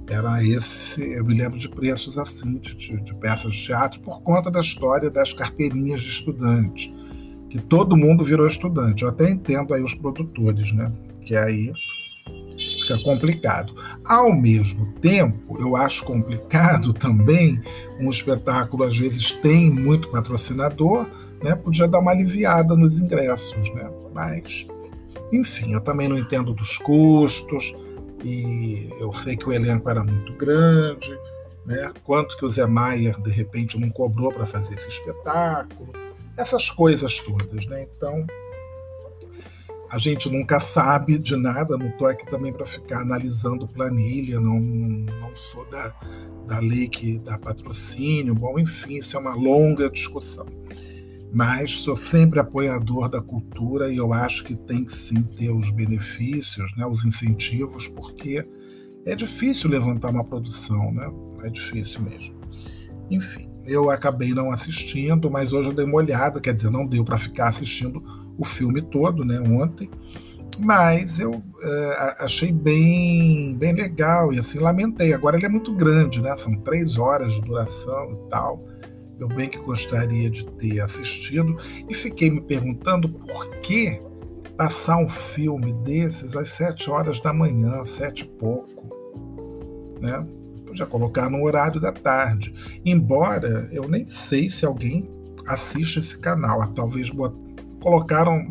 Era 0.10 0.44
esse, 0.44 1.04
eu 1.04 1.26
me 1.26 1.34
lembro 1.34 1.58
de 1.58 1.68
preços 1.68 2.18
assim, 2.18 2.58
de, 2.58 3.02
de 3.02 3.14
peças 3.16 3.54
de 3.54 3.66
teatro, 3.66 4.00
por 4.00 4.22
conta 4.22 4.50
da 4.50 4.62
história 4.62 5.10
das 5.10 5.34
carteirinhas 5.34 6.02
de 6.02 6.10
estudante, 6.10 6.94
que 7.50 7.60
todo 7.60 7.98
mundo 7.98 8.24
virou 8.24 8.48
estudante. 8.48 9.04
Eu 9.04 9.10
até 9.10 9.30
entendo 9.30 9.74
aí 9.74 9.82
os 9.82 9.94
produtores, 9.94 10.72
né, 10.74 10.92
que 11.26 11.36
aí 11.36 11.72
fica 12.88 12.98
complicado. 13.04 13.74
Ao 14.06 14.34
mesmo 14.34 14.86
tempo, 15.02 15.58
eu 15.60 15.76
acho 15.76 16.06
complicado 16.06 16.94
também 16.94 17.62
um 18.00 18.10
espetáculo 18.10 18.84
às 18.84 18.98
vezes 18.98 19.32
tem 19.32 19.70
muito 19.70 20.10
patrocinador, 20.10 21.08
né, 21.44 21.54
podia 21.54 21.88
dar 21.88 22.00
uma 22.00 22.12
aliviada 22.12 22.76
nos 22.76 23.00
ingressos, 23.00 23.70
né? 23.74 23.90
Mas, 24.14 24.66
enfim, 25.32 25.74
eu 25.74 25.82
também 25.82 26.08
não 26.08 26.18
entendo 26.18 26.54
dos 26.54 26.78
custos 26.78 27.76
e 28.24 28.90
eu 29.00 29.12
sei 29.14 29.36
que 29.36 29.48
o 29.48 29.54
elenco 29.54 29.90
era 29.90 30.04
muito 30.04 30.34
grande, 30.34 31.18
né? 31.66 31.92
Quanto 32.04 32.36
que 32.38 32.46
o 32.46 32.50
Zé 32.50 32.66
Maier 32.66 33.20
de 33.22 33.30
repente 33.30 33.80
não 33.80 33.90
cobrou 33.90 34.32
para 34.32 34.46
fazer 34.46 34.74
esse 34.74 34.90
espetáculo, 34.90 35.92
essas 36.36 36.70
coisas 36.70 37.20
todas, 37.20 37.66
né? 37.68 37.86
Então 37.96 38.26
a 39.90 39.98
gente 39.98 40.30
nunca 40.30 40.60
sabe 40.60 41.18
de 41.18 41.36
nada, 41.36 41.78
não 41.78 41.88
estou 41.88 42.08
aqui 42.08 42.26
também 42.30 42.52
para 42.52 42.66
ficar 42.66 43.02
analisando 43.02 43.68
planilha, 43.68 44.40
não, 44.40 44.60
não 44.60 45.36
sou 45.36 45.66
da, 45.70 45.94
da 46.48 46.60
lei 46.60 46.88
que 46.88 47.20
dá 47.20 47.38
patrocínio, 47.38 48.36
bom, 48.36 48.60
enfim, 48.60 48.96
isso 48.96 49.16
é 49.16 49.20
uma 49.20 49.36
longa 49.36 49.90
discussão 49.90 50.46
mas 51.32 51.72
sou 51.72 51.96
sempre 51.96 52.40
apoiador 52.40 53.10
da 53.10 53.22
cultura 53.22 53.92
e 53.92 53.98
eu 53.98 54.14
acho 54.14 54.44
que 54.44 54.58
tem 54.60 54.84
que 54.84 54.94
sim 54.94 55.22
ter 55.22 55.52
os 55.52 55.70
benefícios, 55.72 56.76
né, 56.78 56.86
os 56.86 57.06
incentivos, 57.06 57.88
porque 57.88 58.48
é 59.06 59.16
difícil 59.16 59.70
levantar 59.70 60.10
uma 60.10 60.24
produção, 60.24 60.92
né? 60.92 61.10
É 61.44 61.50
difícil 61.50 62.02
mesmo. 62.02 62.36
Enfim, 63.10 63.50
eu 63.66 63.90
acabei 63.90 64.34
não 64.34 64.52
assistindo, 64.52 65.30
mas 65.30 65.54
hoje 65.54 65.70
eu 65.70 65.74
dei 65.74 65.86
uma 65.86 65.96
olhada, 65.96 66.42
quer 66.42 66.54
dizer, 66.54 66.70
não 66.70 66.86
deu 66.86 67.06
para 67.06 67.18
ficar 67.18 67.50
assistindo 67.50 68.04
o 68.38 68.46
filme 68.46 68.82
todo, 68.82 69.26
né, 69.26 69.40
ontem, 69.40 69.90
mas 70.60 71.20
eu 71.20 71.42
é, 71.62 72.16
achei 72.20 72.52
bem, 72.52 73.56
bem 73.56 73.74
legal 73.74 74.34
e 74.34 74.40
assim 74.40 74.60
lamentei. 74.60 75.14
Agora 75.14 75.38
ele 75.38 75.46
é 75.46 75.50
muito 75.50 75.72
grande, 75.74 76.20
né? 76.20 76.36
São 76.36 76.56
três 76.56 76.98
horas 76.98 77.34
de 77.34 77.42
duração 77.42 78.14
e 78.14 78.30
tal 78.30 78.66
eu 79.20 79.28
bem 79.28 79.50
que 79.50 79.58
gostaria 79.58 80.30
de 80.30 80.46
ter 80.52 80.80
assistido 80.80 81.56
e 81.90 81.94
fiquei 81.94 82.30
me 82.30 82.42
perguntando 82.42 83.10
por 83.10 83.50
que 83.58 84.00
passar 84.56 84.98
um 84.98 85.10
filme 85.10 85.74
desses 85.84 86.36
às 86.36 86.50
sete 86.50 86.90
horas 86.90 87.20
da 87.20 87.34
manhã, 87.34 87.84
sete 87.86 88.24
e 88.24 88.28
pouco, 88.28 88.88
né? 90.00 90.28
Podia 90.66 90.86
colocar 90.86 91.30
no 91.30 91.44
horário 91.44 91.80
da 91.80 91.92
tarde. 91.92 92.54
Embora 92.84 93.70
eu 93.72 93.88
nem 93.88 94.06
sei 94.06 94.50
se 94.50 94.66
alguém 94.66 95.10
assiste 95.48 96.00
esse 96.00 96.20
canal, 96.20 96.62
ah, 96.62 96.68
talvez 96.68 97.10
colocaram 97.82 98.48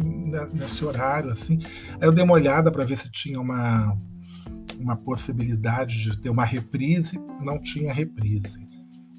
nesse 0.52 0.84
horário 0.84 1.30
assim. 1.30 1.58
Aí 2.00 2.08
eu 2.08 2.12
dei 2.12 2.24
uma 2.24 2.34
olhada 2.34 2.70
para 2.70 2.84
ver 2.84 2.96
se 2.96 3.10
tinha 3.10 3.40
uma 3.40 3.96
uma 4.78 4.94
possibilidade 4.96 6.02
de 6.02 6.18
ter 6.18 6.28
uma 6.28 6.44
reprise, 6.44 7.18
não 7.40 7.58
tinha 7.58 7.94
reprise 7.94 8.66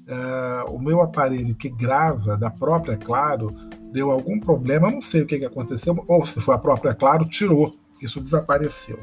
uh, 0.08 0.74
o 0.74 0.80
meu 0.80 1.00
aparelho 1.00 1.54
que 1.54 1.68
grava 1.68 2.36
da 2.36 2.50
própria 2.50 2.96
Claro 2.96 3.54
deu 3.92 4.10
algum 4.10 4.40
problema, 4.40 4.90
não 4.90 5.00
sei 5.00 5.22
o 5.22 5.26
que, 5.26 5.38
que 5.38 5.44
aconteceu, 5.44 6.02
ou 6.06 6.24
se 6.24 6.40
foi 6.40 6.54
a 6.54 6.58
própria 6.58 6.94
Claro, 6.94 7.24
tirou, 7.24 7.76
isso 8.02 8.20
desapareceu. 8.20 8.98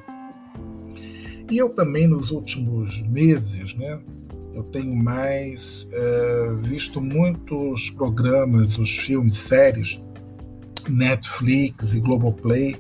E 1.50 1.58
eu 1.58 1.70
também, 1.70 2.08
nos 2.08 2.32
últimos 2.32 3.02
meses, 3.08 3.76
né, 3.76 4.00
eu 4.54 4.64
tenho 4.64 4.96
mais 4.96 5.88
uh, 5.92 6.56
visto 6.58 7.02
muitos 7.02 7.90
programas, 7.92 8.78
os 8.78 8.98
filmes, 8.98 9.38
séries, 9.38 10.02
Netflix 10.92 11.94
e 11.94 12.00
Globoplay, 12.00 12.78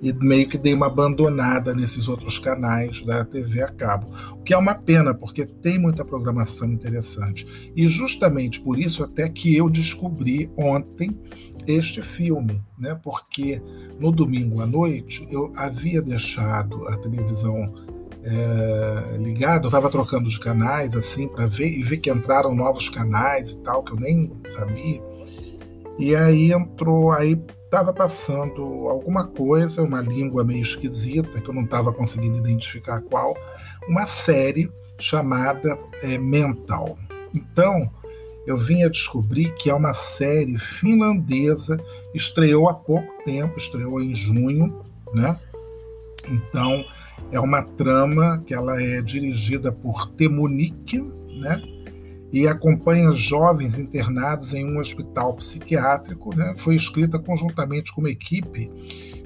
e 0.00 0.12
meio 0.12 0.48
que 0.48 0.56
dei 0.56 0.74
uma 0.74 0.86
abandonada 0.86 1.74
nesses 1.74 2.08
outros 2.08 2.38
canais 2.38 3.02
da 3.02 3.24
TV 3.24 3.62
a 3.62 3.68
cabo, 3.68 4.08
o 4.32 4.42
que 4.42 4.54
é 4.54 4.56
uma 4.56 4.74
pena, 4.74 5.12
porque 5.12 5.44
tem 5.44 5.78
muita 5.78 6.04
programação 6.04 6.70
interessante. 6.70 7.46
E 7.74 7.86
justamente 7.88 8.60
por 8.60 8.78
isso 8.78 9.02
até 9.02 9.28
que 9.28 9.56
eu 9.56 9.68
descobri 9.68 10.50
ontem 10.56 11.18
este 11.66 12.00
filme, 12.00 12.62
né? 12.78 12.98
Porque 13.02 13.60
no 13.98 14.12
domingo 14.12 14.60
à 14.60 14.66
noite 14.66 15.26
eu 15.30 15.52
havia 15.56 16.00
deixado 16.00 16.86
a 16.86 16.96
televisão 16.96 17.74
é, 18.22 19.16
ligada, 19.18 19.64
eu 19.64 19.68
estava 19.68 19.90
trocando 19.90 20.28
os 20.28 20.38
canais 20.38 20.94
assim 20.94 21.28
para 21.28 21.46
ver 21.46 21.68
e 21.68 21.82
ver 21.82 21.98
que 21.98 22.10
entraram 22.10 22.54
novos 22.54 22.88
canais 22.88 23.50
e 23.50 23.62
tal 23.62 23.82
que 23.82 23.92
eu 23.92 23.96
nem 23.96 24.32
sabia. 24.46 25.07
E 25.98 26.14
aí 26.14 26.52
entrou 26.52 27.10
aí 27.10 27.38
estava 27.64 27.92
passando 27.92 28.62
alguma 28.88 29.26
coisa, 29.26 29.82
uma 29.82 30.00
língua 30.00 30.42
meio 30.42 30.62
esquisita, 30.62 31.40
que 31.40 31.50
eu 31.50 31.54
não 31.54 31.64
estava 31.64 31.92
conseguindo 31.92 32.38
identificar 32.38 33.02
qual, 33.02 33.36
uma 33.86 34.06
série 34.06 34.70
chamada 34.98 35.76
é, 36.02 36.16
Mental. 36.16 36.96
Então, 37.34 37.90
eu 38.46 38.56
vim 38.56 38.84
a 38.84 38.88
descobrir 38.88 39.52
que 39.54 39.68
é 39.68 39.74
uma 39.74 39.92
série 39.92 40.56
finlandesa, 40.56 41.78
estreou 42.14 42.68
há 42.70 42.74
pouco 42.74 43.22
tempo, 43.22 43.58
estreou 43.58 44.00
em 44.00 44.14
junho, 44.14 44.82
né? 45.14 45.38
Então, 46.26 46.84
É 47.30 47.38
uma 47.38 47.62
trama 47.62 48.42
que 48.46 48.54
ela 48.54 48.80
é 48.82 49.02
dirigida 49.02 49.70
por 49.70 50.08
Temunique, 50.12 51.00
né? 51.40 51.60
E 52.32 52.46
acompanha 52.46 53.10
jovens 53.10 53.78
internados 53.78 54.52
em 54.52 54.64
um 54.64 54.78
hospital 54.78 55.34
psiquiátrico. 55.34 56.34
Né? 56.36 56.54
Foi 56.56 56.74
escrita 56.74 57.18
conjuntamente 57.18 57.92
com 57.92 58.00
uma 58.00 58.10
equipe 58.10 58.70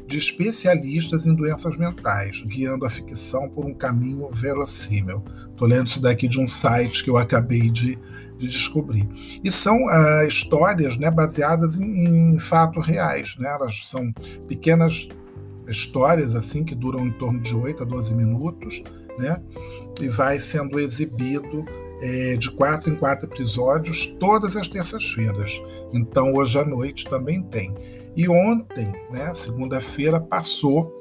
de 0.06 0.18
especialistas 0.18 1.26
em 1.26 1.34
doenças 1.34 1.76
mentais, 1.76 2.42
guiando 2.42 2.84
a 2.84 2.90
ficção 2.90 3.48
por 3.48 3.64
um 3.64 3.74
caminho 3.74 4.28
verossímil. 4.30 5.24
Estou 5.50 5.66
lendo 5.66 5.88
isso 5.88 6.00
daqui 6.00 6.28
de 6.28 6.40
um 6.40 6.46
site 6.46 7.02
que 7.02 7.10
eu 7.10 7.16
acabei 7.16 7.70
de, 7.70 7.98
de 8.38 8.48
descobrir. 8.48 9.08
E 9.42 9.50
são 9.50 9.76
uh, 9.76 10.26
histórias 10.26 10.96
né, 10.96 11.10
baseadas 11.10 11.76
em, 11.76 12.34
em 12.34 12.38
fatos 12.38 12.86
reais. 12.86 13.36
Né? 13.38 13.48
Elas 13.48 13.86
são 13.86 14.12
pequenas 14.46 15.08
histórias 15.66 16.34
assim 16.34 16.64
que 16.64 16.74
duram 16.74 17.06
em 17.06 17.12
torno 17.12 17.40
de 17.40 17.54
8 17.54 17.82
a 17.82 17.86
12 17.86 18.14
minutos, 18.14 18.82
né? 19.18 19.40
E 20.00 20.08
vai 20.08 20.38
sendo 20.38 20.80
exibido 20.80 21.64
é, 22.02 22.34
de 22.34 22.50
quatro 22.50 22.92
em 22.92 22.96
quatro 22.96 23.26
episódios 23.26 24.06
todas 24.18 24.56
as 24.56 24.68
terças-feiras. 24.68 25.62
Então 25.92 26.34
hoje 26.34 26.58
à 26.58 26.64
noite 26.64 27.08
também 27.08 27.42
tem. 27.42 27.74
E 28.14 28.28
ontem, 28.28 28.92
né, 29.10 29.32
segunda-feira, 29.34 30.20
passou 30.20 31.00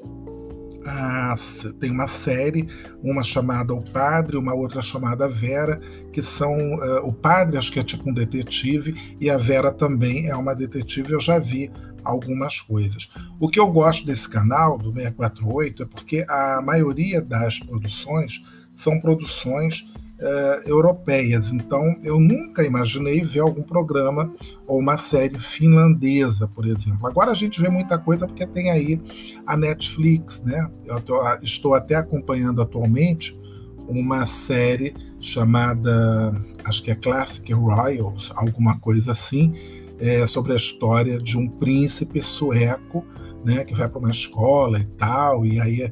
tem 1.79 1.91
uma 1.91 2.07
série, 2.07 2.67
uma 3.03 3.23
chamada 3.23 3.73
O 3.73 3.81
Padre, 3.81 4.37
uma 4.37 4.53
outra 4.53 4.81
chamada 4.81 5.27
Vera, 5.27 5.79
que 6.11 6.21
são 6.23 6.53
uh, 6.75 7.07
o 7.07 7.13
Padre 7.13 7.57
acho 7.57 7.71
que 7.71 7.79
é 7.79 7.83
tipo 7.83 8.09
um 8.09 8.13
detetive 8.13 9.15
e 9.19 9.29
a 9.29 9.37
Vera 9.37 9.71
também 9.71 10.27
é 10.27 10.35
uma 10.35 10.55
detetive. 10.55 11.13
Eu 11.13 11.19
já 11.19 11.37
vi 11.37 11.71
algumas 12.03 12.59
coisas. 12.59 13.09
O 13.39 13.47
que 13.47 13.59
eu 13.59 13.67
gosto 13.71 14.05
desse 14.05 14.27
canal, 14.27 14.77
do 14.77 14.91
648, 14.91 15.83
é 15.83 15.85
porque 15.85 16.25
a 16.27 16.61
maioria 16.61 17.21
das 17.21 17.59
produções 17.59 18.43
são 18.75 18.99
produções 18.99 19.85
uh, 20.21 20.69
europeias. 20.69 21.51
Então, 21.51 21.97
eu 22.03 22.19
nunca 22.19 22.63
imaginei 22.63 23.21
ver 23.23 23.39
algum 23.39 23.63
programa 23.63 24.33
ou 24.67 24.79
uma 24.79 24.97
série 24.97 25.39
finlandesa, 25.39 26.47
por 26.47 26.65
exemplo. 26.65 27.07
Agora 27.07 27.31
a 27.31 27.35
gente 27.35 27.59
vê 27.59 27.69
muita 27.69 27.97
coisa 27.97 28.27
porque 28.27 28.45
tem 28.45 28.69
aí 28.69 29.01
a 29.45 29.57
Netflix, 29.57 30.41
né? 30.43 30.69
Eu 30.85 31.01
tô, 31.01 31.19
estou 31.41 31.73
até 31.73 31.95
acompanhando 31.95 32.61
atualmente 32.61 33.39
uma 33.87 34.25
série 34.25 34.93
chamada, 35.19 36.33
acho 36.63 36.81
que 36.81 36.91
é 36.91 36.95
Classic 36.95 37.51
Royals, 37.51 38.31
alguma 38.35 38.79
coisa 38.79 39.11
assim, 39.11 39.53
é, 39.99 40.25
sobre 40.25 40.53
a 40.53 40.55
história 40.55 41.17
de 41.17 41.37
um 41.37 41.47
príncipe 41.47 42.21
sueco, 42.21 43.05
né, 43.43 43.65
que 43.65 43.73
vai 43.73 43.89
para 43.89 43.99
uma 43.99 44.09
escola 44.09 44.79
e 44.79 44.85
tal, 44.85 45.45
e 45.45 45.59
aí 45.59 45.91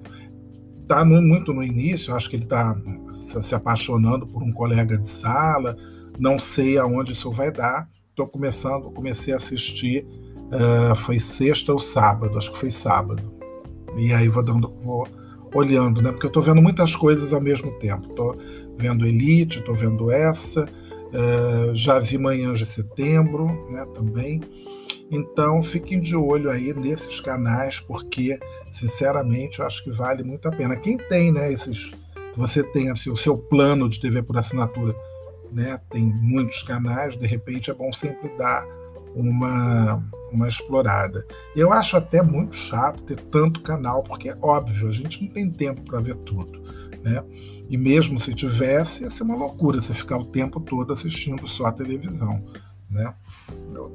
está 0.81 1.03
muito 1.03 1.53
no 1.53 1.63
início, 1.63 2.15
acho 2.15 2.29
que 2.29 2.36
ele 2.36 2.43
está 2.43 2.75
se 3.29 3.55
apaixonando 3.55 4.25
por 4.25 4.41
um 4.43 4.51
colega 4.51 4.98
de 4.98 5.07
sala, 5.07 5.75
não 6.17 6.38
sei 6.38 6.77
aonde 6.77 7.13
isso 7.13 7.31
vai 7.31 7.51
dar. 7.51 7.89
Estou 8.09 8.27
começando, 8.27 8.91
comecei 8.91 9.33
a 9.33 9.38
assistir, 9.38 10.05
uh, 10.51 10.95
foi 10.95 11.19
sexta 11.19 11.71
ou 11.71 11.79
sábado, 11.79 12.38
acho 12.38 12.51
que 12.51 12.57
foi 12.57 12.71
sábado. 12.71 13.33
E 13.98 14.13
aí 14.13 14.27
vou 14.27 14.43
dando, 14.43 14.74
vou 14.81 15.07
olhando, 15.53 16.01
né? 16.01 16.12
Porque 16.12 16.25
eu 16.25 16.29
estou 16.29 16.43
vendo 16.43 16.62
muitas 16.62 16.95
coisas 16.95 17.33
ao 17.33 17.41
mesmo 17.41 17.71
tempo. 17.79 18.07
Estou 18.09 18.38
vendo 18.77 19.05
Elite, 19.05 19.59
estou 19.59 19.75
vendo 19.75 20.12
essa, 20.12 20.67
Uh, 21.09 21.74
já 21.74 21.98
vi 21.98 22.19
Manhãs 22.19 22.59
de 22.59 22.65
Setembro 22.65 23.48
né, 23.71 23.86
também. 23.93 24.41
Então 25.12 25.62
fiquem 25.63 26.00
de 26.00 26.15
olho 26.15 26.51
aí 26.51 26.71
nesses 26.74 27.19
canais, 27.19 27.79
porque 27.79 28.39
sinceramente 28.71 29.59
eu 29.59 29.65
acho 29.65 29.83
que 29.83 29.89
vale 29.89 30.24
muito 30.24 30.48
a 30.48 30.51
pena. 30.51 30.75
Quem 30.75 30.98
tem, 30.98 31.31
né, 31.31 31.51
esses. 31.51 31.91
Você 32.36 32.63
tem 32.63 32.89
assim, 32.89 33.09
o 33.09 33.18
seu 33.18 33.37
plano 33.37 33.89
de 33.89 34.00
TV 34.00 34.22
por 34.22 34.37
assinatura, 34.37 34.96
né, 35.51 35.77
tem 35.89 36.03
muitos 36.03 36.61
canais, 36.63 37.18
de 37.18 37.25
repente 37.25 37.72
é 37.72 37.74
bom 37.74 37.92
sempre 37.92 38.29
dar 38.37 38.65
uma, 39.15 40.03
uma 40.31 40.48
explorada. 40.48 41.25
Eu 41.55 41.74
acho 41.74 41.98
até 41.98 42.22
muito 42.22 42.55
chato 42.55 43.03
ter 43.03 43.20
tanto 43.20 43.61
canal, 43.61 44.03
porque 44.03 44.29
é 44.29 44.37
óbvio, 44.42 44.87
a 44.87 44.92
gente 44.92 45.24
não 45.24 45.29
tem 45.29 45.50
tempo 45.50 45.81
para 45.81 46.00
ver 46.00 46.15
tudo. 46.18 46.61
Né? 47.03 47.24
E 47.70 47.77
mesmo 47.77 48.20
se 48.20 48.33
tivesse, 48.33 49.03
ia 49.03 49.09
ser 49.09 49.24
uma 49.24 49.35
loucura 49.35 49.81
você 49.81 49.94
ficar 49.94 50.18
o 50.18 50.25
tempo 50.25 50.59
todo 50.59 50.94
assistindo 50.94 51.48
só 51.48 51.65
a 51.65 51.72
televisão. 51.72 52.44
Né? 52.89 53.13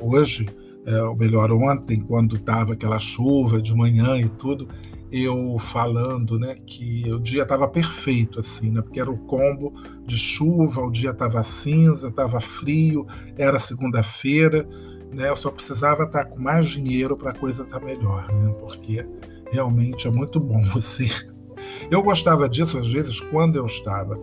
Hoje, 0.00 0.48
é, 0.86 1.02
ou 1.02 1.16
melhor, 1.16 1.50
ontem, 1.52 2.00
quando 2.00 2.36
estava 2.36 2.74
aquela 2.74 2.98
chuva 2.98 3.60
de 3.60 3.74
manhã 3.74 4.16
e 4.18 4.28
tudo, 4.28 4.68
eu 5.16 5.56
falando 5.60 6.40
né, 6.40 6.56
que 6.66 7.04
o 7.12 7.20
dia 7.20 7.44
estava 7.44 7.68
perfeito, 7.68 8.40
assim, 8.40 8.72
né, 8.72 8.82
porque 8.82 8.98
era 8.98 9.10
o 9.10 9.16
combo 9.16 9.72
de 10.04 10.16
chuva, 10.16 10.80
o 10.80 10.90
dia 10.90 11.10
estava 11.10 11.40
cinza, 11.44 12.08
estava 12.08 12.40
frio, 12.40 13.06
era 13.38 13.60
segunda-feira, 13.60 14.68
né, 15.12 15.28
eu 15.28 15.36
só 15.36 15.52
precisava 15.52 16.02
estar 16.02 16.24
tá 16.24 16.30
com 16.30 16.40
mais 16.40 16.66
dinheiro 16.66 17.16
para 17.16 17.30
a 17.30 17.34
coisa 17.34 17.62
estar 17.62 17.78
tá 17.78 17.86
melhor, 17.86 18.26
né, 18.32 18.52
porque 18.58 19.06
realmente 19.52 20.08
é 20.08 20.10
muito 20.10 20.40
bom 20.40 20.60
você. 20.74 21.08
Eu 21.88 22.02
gostava 22.02 22.48
disso, 22.48 22.76
às 22.76 22.90
vezes, 22.90 23.20
quando 23.20 23.54
eu 23.54 23.66
estava 23.66 24.18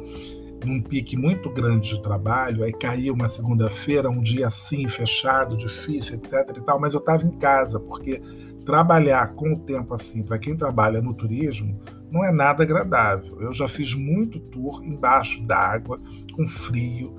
num 0.66 0.82
pique 0.82 1.16
muito 1.16 1.50
grande 1.50 1.96
de 1.96 2.02
trabalho, 2.02 2.66
aí 2.66 2.74
caía 2.74 3.14
uma 3.14 3.30
segunda-feira, 3.30 4.10
um 4.10 4.22
dia 4.22 4.48
assim, 4.48 4.88
fechado, 4.90 5.56
difícil, 5.56 6.16
etc 6.16 6.58
e 6.58 6.62
tal, 6.62 6.80
mas 6.80 6.94
eu 6.94 7.00
estava 7.00 7.26
em 7.26 7.32
casa, 7.32 7.80
porque 7.80 8.22
trabalhar 8.66 9.34
com 9.34 9.54
o 9.54 9.60
tempo 9.60 9.94
assim, 9.94 10.24
para 10.24 10.40
quem 10.40 10.56
trabalha 10.56 11.02
no 11.02 11.14
turismo, 11.14 11.80
não 12.12 12.24
é 12.24 12.32
nada 12.32 12.64
agradável. 12.64 13.42
Eu 13.42 13.54
já 13.54 13.68
fiz 13.68 13.94
muito 13.94 14.40
tour 14.40 14.84
embaixo 14.84 15.42
d'água, 15.44 16.00
com 16.34 16.48
frio, 16.48 17.16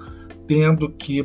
tendo 0.46 0.90
que 0.90 1.24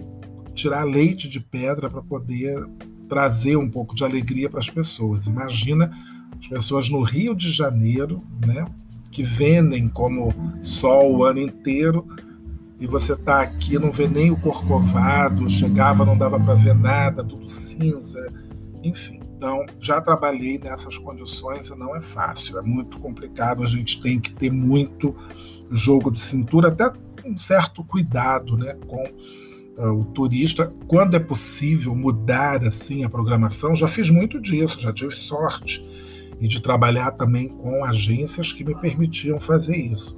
tirar 0.54 0.84
leite 0.84 1.30
de 1.30 1.40
pedra 1.40 1.90
para 1.90 2.02
poder 2.02 2.66
trazer 3.08 3.56
um 3.58 3.70
pouco 3.70 3.96
de 3.96 4.04
alegria 4.04 4.50
para 4.50 4.60
as 4.60 4.70
pessoas. 4.70 5.28
Imagina 5.28 5.92
as 6.38 6.48
pessoas 6.48 6.90
no 6.90 7.02
Rio 7.02 7.36
de 7.36 7.52
Janeiro, 7.52 8.24
né, 8.46 8.66
que 9.12 9.24
vendem 9.24 9.88
como 9.88 10.34
sol 10.62 11.18
o 11.18 11.24
ano 11.24 11.40
inteiro, 11.40 12.06
e 12.80 12.86
você 12.86 13.14
está 13.14 13.42
aqui, 13.42 13.80
não 13.80 13.92
vê 13.92 14.08
nem 14.08 14.30
o 14.30 14.38
corcovado, 14.38 15.50
chegava, 15.50 16.06
não 16.06 16.18
dava 16.18 16.40
para 16.40 16.54
ver 16.54 16.76
nada, 16.76 17.24
tudo 17.24 17.50
cinza, 17.50 18.32
enfim. 18.84 19.27
Então, 19.38 19.68
já 19.80 20.02
trabalhei 20.02 20.58
nessas 20.58 20.98
condições 20.98 21.68
e 21.68 21.76
não 21.78 21.96
é 21.96 22.02
fácil, 22.02 22.58
é 22.58 22.62
muito 22.64 22.98
complicado, 23.00 23.62
a 23.62 23.68
gente 23.68 24.02
tem 24.02 24.20
que 24.20 24.34
ter 24.34 24.52
muito 24.52 25.16
jogo 25.70 26.10
de 26.10 26.20
cintura, 26.20 26.70
até 26.70 26.92
um 27.24 27.38
certo 27.38 27.84
cuidado 27.84 28.58
né, 28.58 28.76
com 28.88 29.04
uh, 29.78 29.92
o 29.92 30.06
turista, 30.06 30.74
quando 30.88 31.16
é 31.16 31.20
possível 31.20 31.96
mudar 31.96 32.66
assim 32.66 33.04
a 33.04 33.10
programação. 33.10 33.76
Já 33.76 33.88
fiz 33.88 34.10
muito 34.10 34.42
disso, 34.42 34.80
já 34.80 34.92
tive 34.92 35.14
sorte 35.14 35.88
e 36.40 36.48
de 36.48 36.60
trabalhar 36.60 37.12
também 37.12 37.48
com 37.48 37.86
agências 37.86 38.52
que 38.52 38.64
me 38.64 38.74
permitiam 38.74 39.40
fazer 39.40 39.78
isso. 39.78 40.18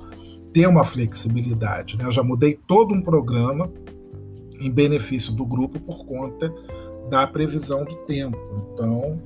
Ter 0.53 0.65
uma 0.65 0.85
flexibilidade. 0.85 1.97
Né? 1.97 2.05
Eu 2.05 2.11
já 2.11 2.23
mudei 2.23 2.57
todo 2.67 2.93
um 2.93 3.01
programa 3.01 3.69
em 4.61 4.71
benefício 4.71 5.33
do 5.33 5.45
grupo 5.45 5.77
por 5.79 6.05
conta 6.05 6.53
da 7.09 7.25
previsão 7.27 7.83
do 7.83 7.95
tempo. 8.05 8.37
Então, 8.73 9.19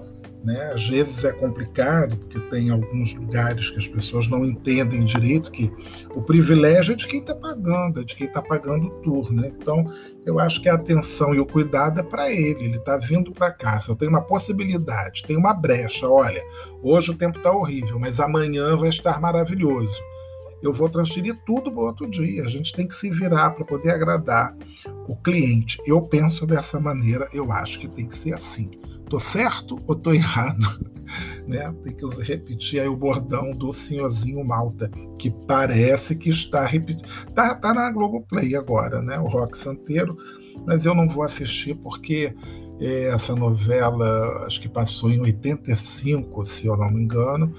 né? 0.44 0.72
Às 0.74 0.88
vezes 0.90 1.24
é 1.24 1.32
complicado, 1.32 2.18
porque 2.18 2.38
tem 2.50 2.70
alguns 2.70 3.14
lugares 3.14 3.70
que 3.70 3.78
as 3.78 3.88
pessoas 3.88 4.28
não 4.28 4.44
entendem 4.44 5.06
direito 5.06 5.50
que 5.50 5.72
o 6.14 6.22
privilégio 6.22 6.94
é 6.94 6.96
de 6.98 7.08
quem 7.08 7.22
está 7.22 7.34
pagando, 7.34 8.02
é 8.02 8.04
de 8.04 8.14
quem 8.14 8.28
está 8.28 8.42
pagando 8.42 8.88
o 8.88 9.02
tour. 9.02 9.32
Né? 9.32 9.54
Então, 9.58 9.86
eu 10.26 10.40
acho 10.40 10.62
que 10.62 10.68
a 10.68 10.74
atenção 10.74 11.34
e 11.34 11.40
o 11.40 11.46
cuidado 11.46 12.02
é 12.02 12.04
para 12.04 12.30
ele. 12.30 12.66
Ele 12.66 12.78
está 12.78 12.98
vindo 12.98 13.32
para 13.32 13.52
cá. 13.52 13.80
Se 13.80 13.90
eu 13.90 13.96
tenho 13.96 14.12
uma 14.12 14.22
possibilidade, 14.22 15.24
tem 15.24 15.38
uma 15.38 15.54
brecha, 15.54 16.10
olha, 16.10 16.44
hoje 16.82 17.12
o 17.12 17.18
tempo 17.18 17.38
está 17.38 17.52
horrível, 17.52 17.98
mas 17.98 18.20
amanhã 18.20 18.76
vai 18.76 18.90
estar 18.90 19.22
maravilhoso. 19.22 19.98
Eu 20.64 20.72
vou 20.72 20.90
transferir 20.90 21.38
tudo 21.46 21.70
para 21.70 21.84
outro 21.84 22.10
dia. 22.10 22.44
A 22.44 22.48
gente 22.48 22.74
tem 22.74 22.88
que 22.88 22.96
se 22.96 23.10
virar 23.10 23.52
para 23.52 23.66
poder 23.66 23.92
agradar 23.92 24.56
o 25.08 25.16
cliente. 25.16 25.78
Eu 25.86 26.02
penso 26.02 26.48
dessa 26.48 26.80
maneira, 26.80 27.28
eu 27.34 27.52
acho 27.52 27.80
que 27.80 27.88
tem 27.88 28.08
que 28.08 28.16
ser 28.16 28.34
assim. 28.34 28.72
Tô 29.10 29.20
certo 29.20 29.78
ou 29.86 29.94
tô 29.94 30.14
errado? 30.14 30.94
né? 31.46 31.74
Tem 31.84 31.94
que 31.94 32.06
repetir 32.22 32.80
aí 32.80 32.88
o 32.88 32.96
bordão 32.96 33.52
do 33.52 33.72
senhorzinho 33.72 34.44
Malta, 34.44 34.90
que 35.20 35.30
parece 35.48 36.16
que 36.16 36.30
está 36.30 36.66
repetindo. 36.66 37.08
Tá, 37.34 37.54
tá 37.56 37.74
na 37.74 37.92
Globoplay 37.92 38.56
agora, 38.56 39.02
né? 39.02 39.20
O 39.20 39.28
Rock 39.28 39.58
Santeiro, 39.58 40.18
mas 40.66 40.86
eu 40.86 40.96
não 40.96 41.08
vou 41.08 41.24
assistir 41.24 41.76
porque 41.76 42.34
é, 42.80 43.06
essa 43.06 43.36
novela, 43.36 44.46
acho 44.46 44.62
que 44.62 44.70
passou 44.70 45.10
em 45.10 45.20
85, 45.20 46.46
se 46.46 46.68
eu 46.68 46.78
não 46.78 46.92
me 46.92 47.04
engano. 47.04 47.54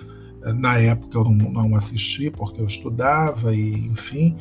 Na 0.53 0.79
época 0.79 1.17
eu 1.17 1.25
não, 1.25 1.51
não 1.51 1.77
assisti 1.77 2.31
porque 2.31 2.61
eu 2.61 2.67
estudava 2.67 3.55
e 3.55 3.87
enfim. 3.87 4.37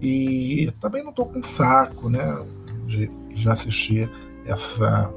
E 0.00 0.70
também 0.80 1.02
não 1.02 1.10
estou 1.10 1.26
com 1.26 1.42
saco, 1.42 2.08
né? 2.08 2.36
De, 2.86 3.08
de 3.34 3.48
assistir 3.48 4.10
essa, 4.46 5.12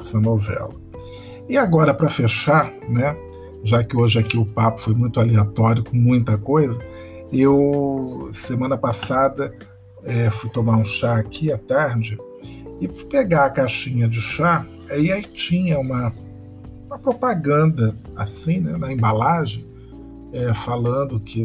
essa 0.00 0.20
novela. 0.20 0.74
E 1.48 1.56
agora, 1.56 1.92
para 1.92 2.08
fechar, 2.08 2.72
né, 2.88 3.16
já 3.62 3.82
que 3.82 3.96
hoje 3.96 4.18
aqui 4.18 4.38
o 4.38 4.46
papo 4.46 4.80
foi 4.80 4.94
muito 4.94 5.18
aleatório, 5.18 5.84
com 5.84 5.96
muita 5.96 6.38
coisa, 6.38 6.78
eu, 7.32 8.30
semana 8.32 8.78
passada, 8.78 9.52
é, 10.04 10.30
fui 10.30 10.48
tomar 10.50 10.76
um 10.76 10.84
chá 10.84 11.18
aqui 11.18 11.52
à 11.52 11.58
tarde 11.58 12.18
e 12.80 12.88
fui 12.88 13.04
pegar 13.06 13.46
a 13.46 13.50
caixinha 13.50 14.08
de 14.08 14.20
chá, 14.20 14.64
e 14.96 15.12
aí 15.12 15.22
tinha 15.22 15.78
uma, 15.78 16.12
uma 16.86 16.98
propaganda 16.98 17.96
assim, 18.16 18.60
né, 18.60 18.76
na 18.76 18.92
embalagem, 18.92 19.66
é, 20.32 20.54
falando 20.54 21.20
que 21.20 21.44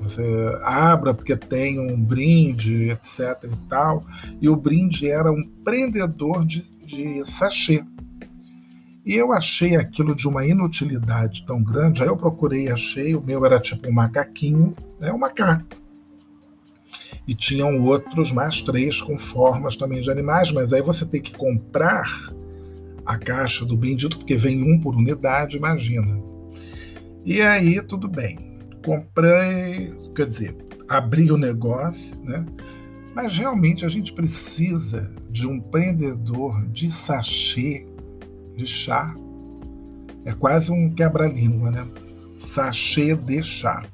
você, 0.00 0.22
abra 0.62 1.14
porque 1.14 1.36
tem 1.36 1.78
um 1.78 2.00
brinde, 2.00 2.90
etc 2.90 3.44
e 3.44 3.68
tal, 3.68 4.04
e 4.40 4.48
o 4.48 4.56
brinde 4.56 5.08
era 5.08 5.32
um 5.32 5.42
prendedor 5.64 6.44
de, 6.44 6.62
de 6.84 7.24
sachê. 7.24 7.84
E 9.04 9.14
eu 9.14 9.32
achei 9.32 9.76
aquilo 9.76 10.14
de 10.14 10.28
uma 10.28 10.44
inutilidade 10.44 11.46
tão 11.46 11.62
grande, 11.62 12.02
aí 12.02 12.08
eu 12.08 12.16
procurei, 12.16 12.70
achei, 12.70 13.14
o 13.14 13.24
meu 13.24 13.44
era 13.46 13.58
tipo 13.58 13.88
um 13.88 13.92
macaquinho, 13.92 14.76
né, 15.00 15.10
um 15.10 15.18
macaco. 15.18 15.64
E 17.26 17.34
tinham 17.34 17.80
outros, 17.82 18.32
mais 18.32 18.60
três, 18.60 19.00
com 19.00 19.18
formas 19.18 19.76
também 19.76 20.02
de 20.02 20.10
animais, 20.10 20.52
mas 20.52 20.72
aí 20.72 20.82
você 20.82 21.06
tem 21.06 21.22
que 21.22 21.32
comprar 21.32 22.30
a 23.04 23.16
caixa 23.16 23.64
do 23.64 23.76
bendito, 23.76 24.18
porque 24.18 24.36
vem 24.36 24.62
um 24.62 24.78
por 24.78 24.94
unidade, 24.94 25.56
imagina. 25.56 26.27
E 27.28 27.42
aí, 27.42 27.78
tudo 27.82 28.08
bem. 28.08 28.38
Comprei, 28.82 29.94
quer 30.16 30.26
dizer, 30.26 30.56
abri 30.88 31.30
o 31.30 31.36
negócio, 31.36 32.16
né? 32.24 32.42
Mas 33.14 33.36
realmente 33.36 33.84
a 33.84 33.88
gente 33.90 34.14
precisa 34.14 35.12
de 35.28 35.46
um 35.46 35.60
prendedor 35.60 36.66
de 36.68 36.90
sachê 36.90 37.86
de 38.56 38.66
chá. 38.66 39.14
É 40.24 40.32
quase 40.32 40.72
um 40.72 40.88
quebra-língua, 40.88 41.70
né? 41.70 41.86
Sachê 42.38 43.14
de 43.14 43.42
chá. 43.42 43.84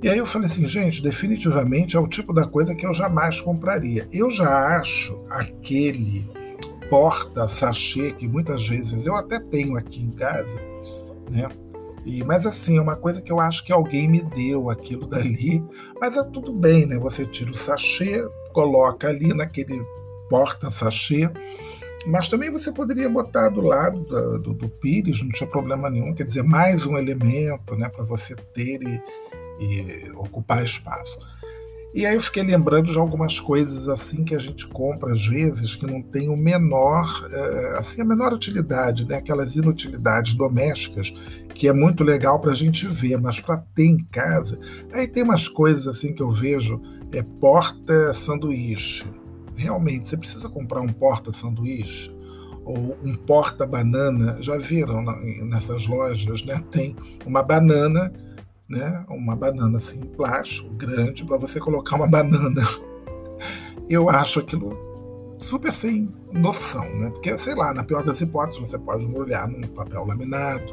E 0.00 0.08
aí 0.08 0.18
eu 0.18 0.26
falei 0.26 0.46
assim, 0.46 0.64
gente, 0.64 1.02
definitivamente 1.02 1.96
é 1.96 2.00
o 2.00 2.06
tipo 2.06 2.32
da 2.32 2.46
coisa 2.46 2.76
que 2.76 2.86
eu 2.86 2.94
jamais 2.94 3.40
compraria. 3.40 4.06
Eu 4.12 4.30
já 4.30 4.78
acho 4.78 5.20
aquele 5.28 6.30
porta 6.88 7.48
sachê 7.48 8.12
que 8.12 8.28
muitas 8.28 8.68
vezes 8.68 9.04
eu 9.04 9.16
até 9.16 9.40
tenho 9.40 9.76
aqui 9.76 10.00
em 10.00 10.12
casa, 10.12 10.56
né? 11.28 11.48
E, 12.04 12.24
mas 12.24 12.46
assim, 12.46 12.78
é 12.78 12.80
uma 12.80 12.96
coisa 12.96 13.22
que 13.22 13.30
eu 13.30 13.38
acho 13.38 13.64
que 13.64 13.72
alguém 13.72 14.08
me 14.08 14.22
deu 14.22 14.70
aquilo 14.70 15.06
dali. 15.08 15.64
Mas 16.00 16.16
é 16.16 16.24
tudo 16.24 16.52
bem, 16.52 16.86
né? 16.86 16.98
Você 16.98 17.24
tira 17.24 17.50
o 17.50 17.56
sachê, 17.56 18.26
coloca 18.52 19.08
ali 19.08 19.32
naquele 19.34 19.84
porta-sachê. 20.28 21.30
Mas 22.06 22.28
também 22.28 22.50
você 22.50 22.72
poderia 22.72 23.08
botar 23.08 23.48
do 23.48 23.60
lado 23.60 24.00
do, 24.00 24.38
do, 24.38 24.54
do, 24.54 24.68
pires, 24.68 25.22
não 25.22 25.30
tinha 25.30 25.48
problema 25.48 25.88
nenhum. 25.88 26.14
Quer 26.14 26.24
dizer, 26.24 26.42
mais 26.42 26.84
um 26.84 26.98
elemento 26.98 27.76
né, 27.76 27.88
para 27.88 28.04
você 28.04 28.34
ter 28.34 28.80
e, 28.82 29.00
e 29.60 30.10
ocupar 30.16 30.64
espaço. 30.64 31.20
E 31.94 32.06
aí 32.06 32.14
eu 32.14 32.22
fiquei 32.22 32.42
lembrando 32.42 32.90
de 32.90 32.98
algumas 32.98 33.38
coisas 33.38 33.86
assim 33.86 34.24
que 34.24 34.34
a 34.34 34.38
gente 34.38 34.66
compra 34.66 35.12
às 35.12 35.26
vezes 35.26 35.76
que 35.76 35.86
não 35.86 36.00
tem 36.00 36.30
o 36.30 36.36
menor, 36.36 37.28
é, 37.30 37.78
assim, 37.78 38.00
a 38.00 38.04
menor 38.04 38.32
utilidade, 38.32 39.06
né? 39.06 39.16
aquelas 39.16 39.56
inutilidades 39.56 40.32
domésticas 40.32 41.12
que 41.54 41.68
é 41.68 41.72
muito 41.72 42.02
legal 42.02 42.40
para 42.40 42.52
a 42.52 42.54
gente 42.54 42.88
ver, 42.88 43.18
mas 43.18 43.38
para 43.38 43.58
ter 43.58 43.84
em 43.84 43.98
casa. 44.04 44.58
Aí 44.92 45.06
tem 45.06 45.22
umas 45.22 45.46
coisas 45.48 45.86
assim 45.86 46.14
que 46.14 46.22
eu 46.22 46.30
vejo, 46.30 46.80
é 47.12 47.22
porta 47.22 48.12
sanduíche. 48.14 49.04
Realmente, 49.54 50.08
você 50.08 50.16
precisa 50.16 50.48
comprar 50.48 50.80
um 50.80 50.88
porta 50.88 51.30
sanduíche 51.30 52.10
ou 52.64 52.96
um 53.04 53.14
porta 53.14 53.66
banana. 53.66 54.38
Já 54.40 54.56
viram 54.56 55.02
nessas 55.44 55.86
lojas, 55.86 56.42
né? 56.42 56.62
Tem 56.70 56.96
uma 57.26 57.42
banana 57.42 58.10
né, 58.72 59.04
uma 59.10 59.36
banana 59.36 59.76
assim, 59.76 60.00
plástico, 60.00 60.70
grande, 60.70 61.24
para 61.24 61.36
você 61.36 61.60
colocar 61.60 61.96
uma 61.96 62.06
banana. 62.08 62.62
Eu 63.88 64.08
acho 64.08 64.40
aquilo 64.40 64.78
super 65.38 65.72
sem 65.72 66.10
noção, 66.32 66.84
né? 66.98 67.10
Porque, 67.10 67.36
sei 67.36 67.54
lá, 67.54 67.74
na 67.74 67.84
pior 67.84 68.02
das 68.02 68.22
hipóteses, 68.22 68.60
você 68.60 68.78
pode 68.78 69.06
molhar 69.06 69.46
num 69.46 69.60
papel 69.68 70.06
laminado, 70.06 70.72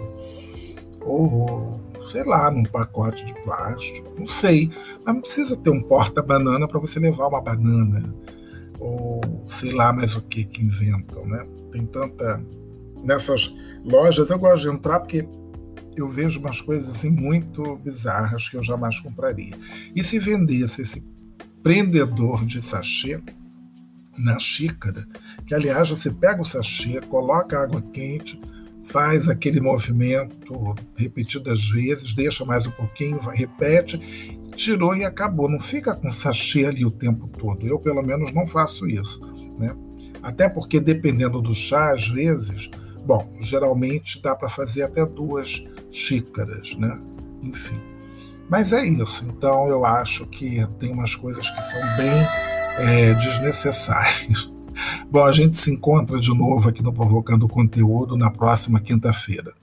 ou, 1.01 1.81
sei 2.05 2.23
lá, 2.23 2.49
num 2.49 2.63
pacote 2.63 3.25
de 3.25 3.33
plástico, 3.43 4.09
não 4.17 4.27
sei. 4.27 4.71
Mas 5.03 5.15
não 5.15 5.21
precisa 5.21 5.57
ter 5.57 5.69
um 5.69 5.81
porta-banana 5.81 6.67
para 6.67 6.79
você 6.79 6.99
levar 6.99 7.27
uma 7.27 7.41
banana, 7.41 8.15
ou 8.79 9.19
sei 9.45 9.71
lá 9.71 9.91
mais 9.91 10.15
o 10.15 10.21
que 10.21 10.45
que 10.45 10.63
inventam, 10.63 11.25
né? 11.25 11.45
Tem 11.71 11.85
tanta. 11.85 12.41
Nessas 13.03 13.53
lojas 13.83 14.29
eu 14.29 14.39
gosto 14.39 14.69
de 14.69 14.75
entrar 14.75 14.99
porque 14.99 15.27
eu 15.99 16.09
vejo 16.09 16.39
umas 16.39 16.61
coisas 16.61 16.89
assim 16.89 17.09
muito 17.09 17.75
bizarras 17.77 18.49
que 18.49 18.57
eu 18.57 18.63
jamais 18.63 18.99
compraria. 18.99 19.57
E 19.95 20.03
se 20.03 20.19
vendesse 20.19 20.81
esse 20.81 21.05
prendedor 21.61 22.45
de 22.45 22.61
sachê 22.61 23.21
na 24.17 24.37
xícara, 24.37 25.07
que 25.45 25.53
aliás 25.53 25.89
você 25.89 26.11
pega 26.11 26.41
o 26.41 26.45
sachê, 26.45 26.99
coloca 27.01 27.61
água 27.61 27.81
quente, 27.93 28.39
faz 28.83 29.29
aquele 29.29 29.61
movimento 29.61 30.75
repetidas 30.95 31.69
vezes, 31.69 32.13
deixa 32.13 32.43
mais 32.43 32.65
um 32.65 32.71
pouquinho, 32.71 33.19
repete, 33.19 33.99
tirou 34.55 34.95
e 34.95 35.05
acabou. 35.05 35.49
Não 35.49 35.59
fica 35.59 35.95
com 35.95 36.11
sachê 36.11 36.65
ali 36.65 36.85
o 36.85 36.91
tempo 36.91 37.27
todo. 37.27 37.65
Eu, 37.65 37.79
pelo 37.79 38.01
menos, 38.01 38.33
não 38.33 38.47
faço 38.47 38.87
isso. 38.87 39.21
Né? 39.57 39.75
Até 40.21 40.49
porque, 40.49 40.79
dependendo 40.79 41.41
do 41.41 41.53
chá, 41.53 41.93
às 41.93 42.07
vezes, 42.09 42.69
bom, 43.09 43.27
geralmente 43.39 44.21
dá 44.21 44.35
para 44.35 44.47
fazer 44.47 44.83
até 44.83 45.03
duas 45.03 45.65
xícaras, 45.89 46.75
né? 46.75 46.95
Enfim. 47.41 47.81
Mas 48.47 48.71
é 48.71 48.85
isso. 48.85 49.25
Então 49.25 49.67
eu 49.67 49.83
acho 49.83 50.27
que 50.27 50.63
tem 50.77 50.93
umas 50.93 51.15
coisas 51.15 51.49
que 51.49 51.61
são 51.63 51.81
bem 51.97 52.11
é, 52.77 53.15
desnecessárias. 53.15 54.51
Bom, 55.09 55.25
a 55.25 55.31
gente 55.31 55.57
se 55.57 55.73
encontra 55.73 56.19
de 56.19 56.29
novo 56.29 56.69
aqui 56.69 56.83
no 56.83 56.93
Provocando 56.93 57.47
Conteúdo 57.47 58.15
na 58.15 58.29
próxima 58.29 58.79
quinta-feira. 58.79 59.53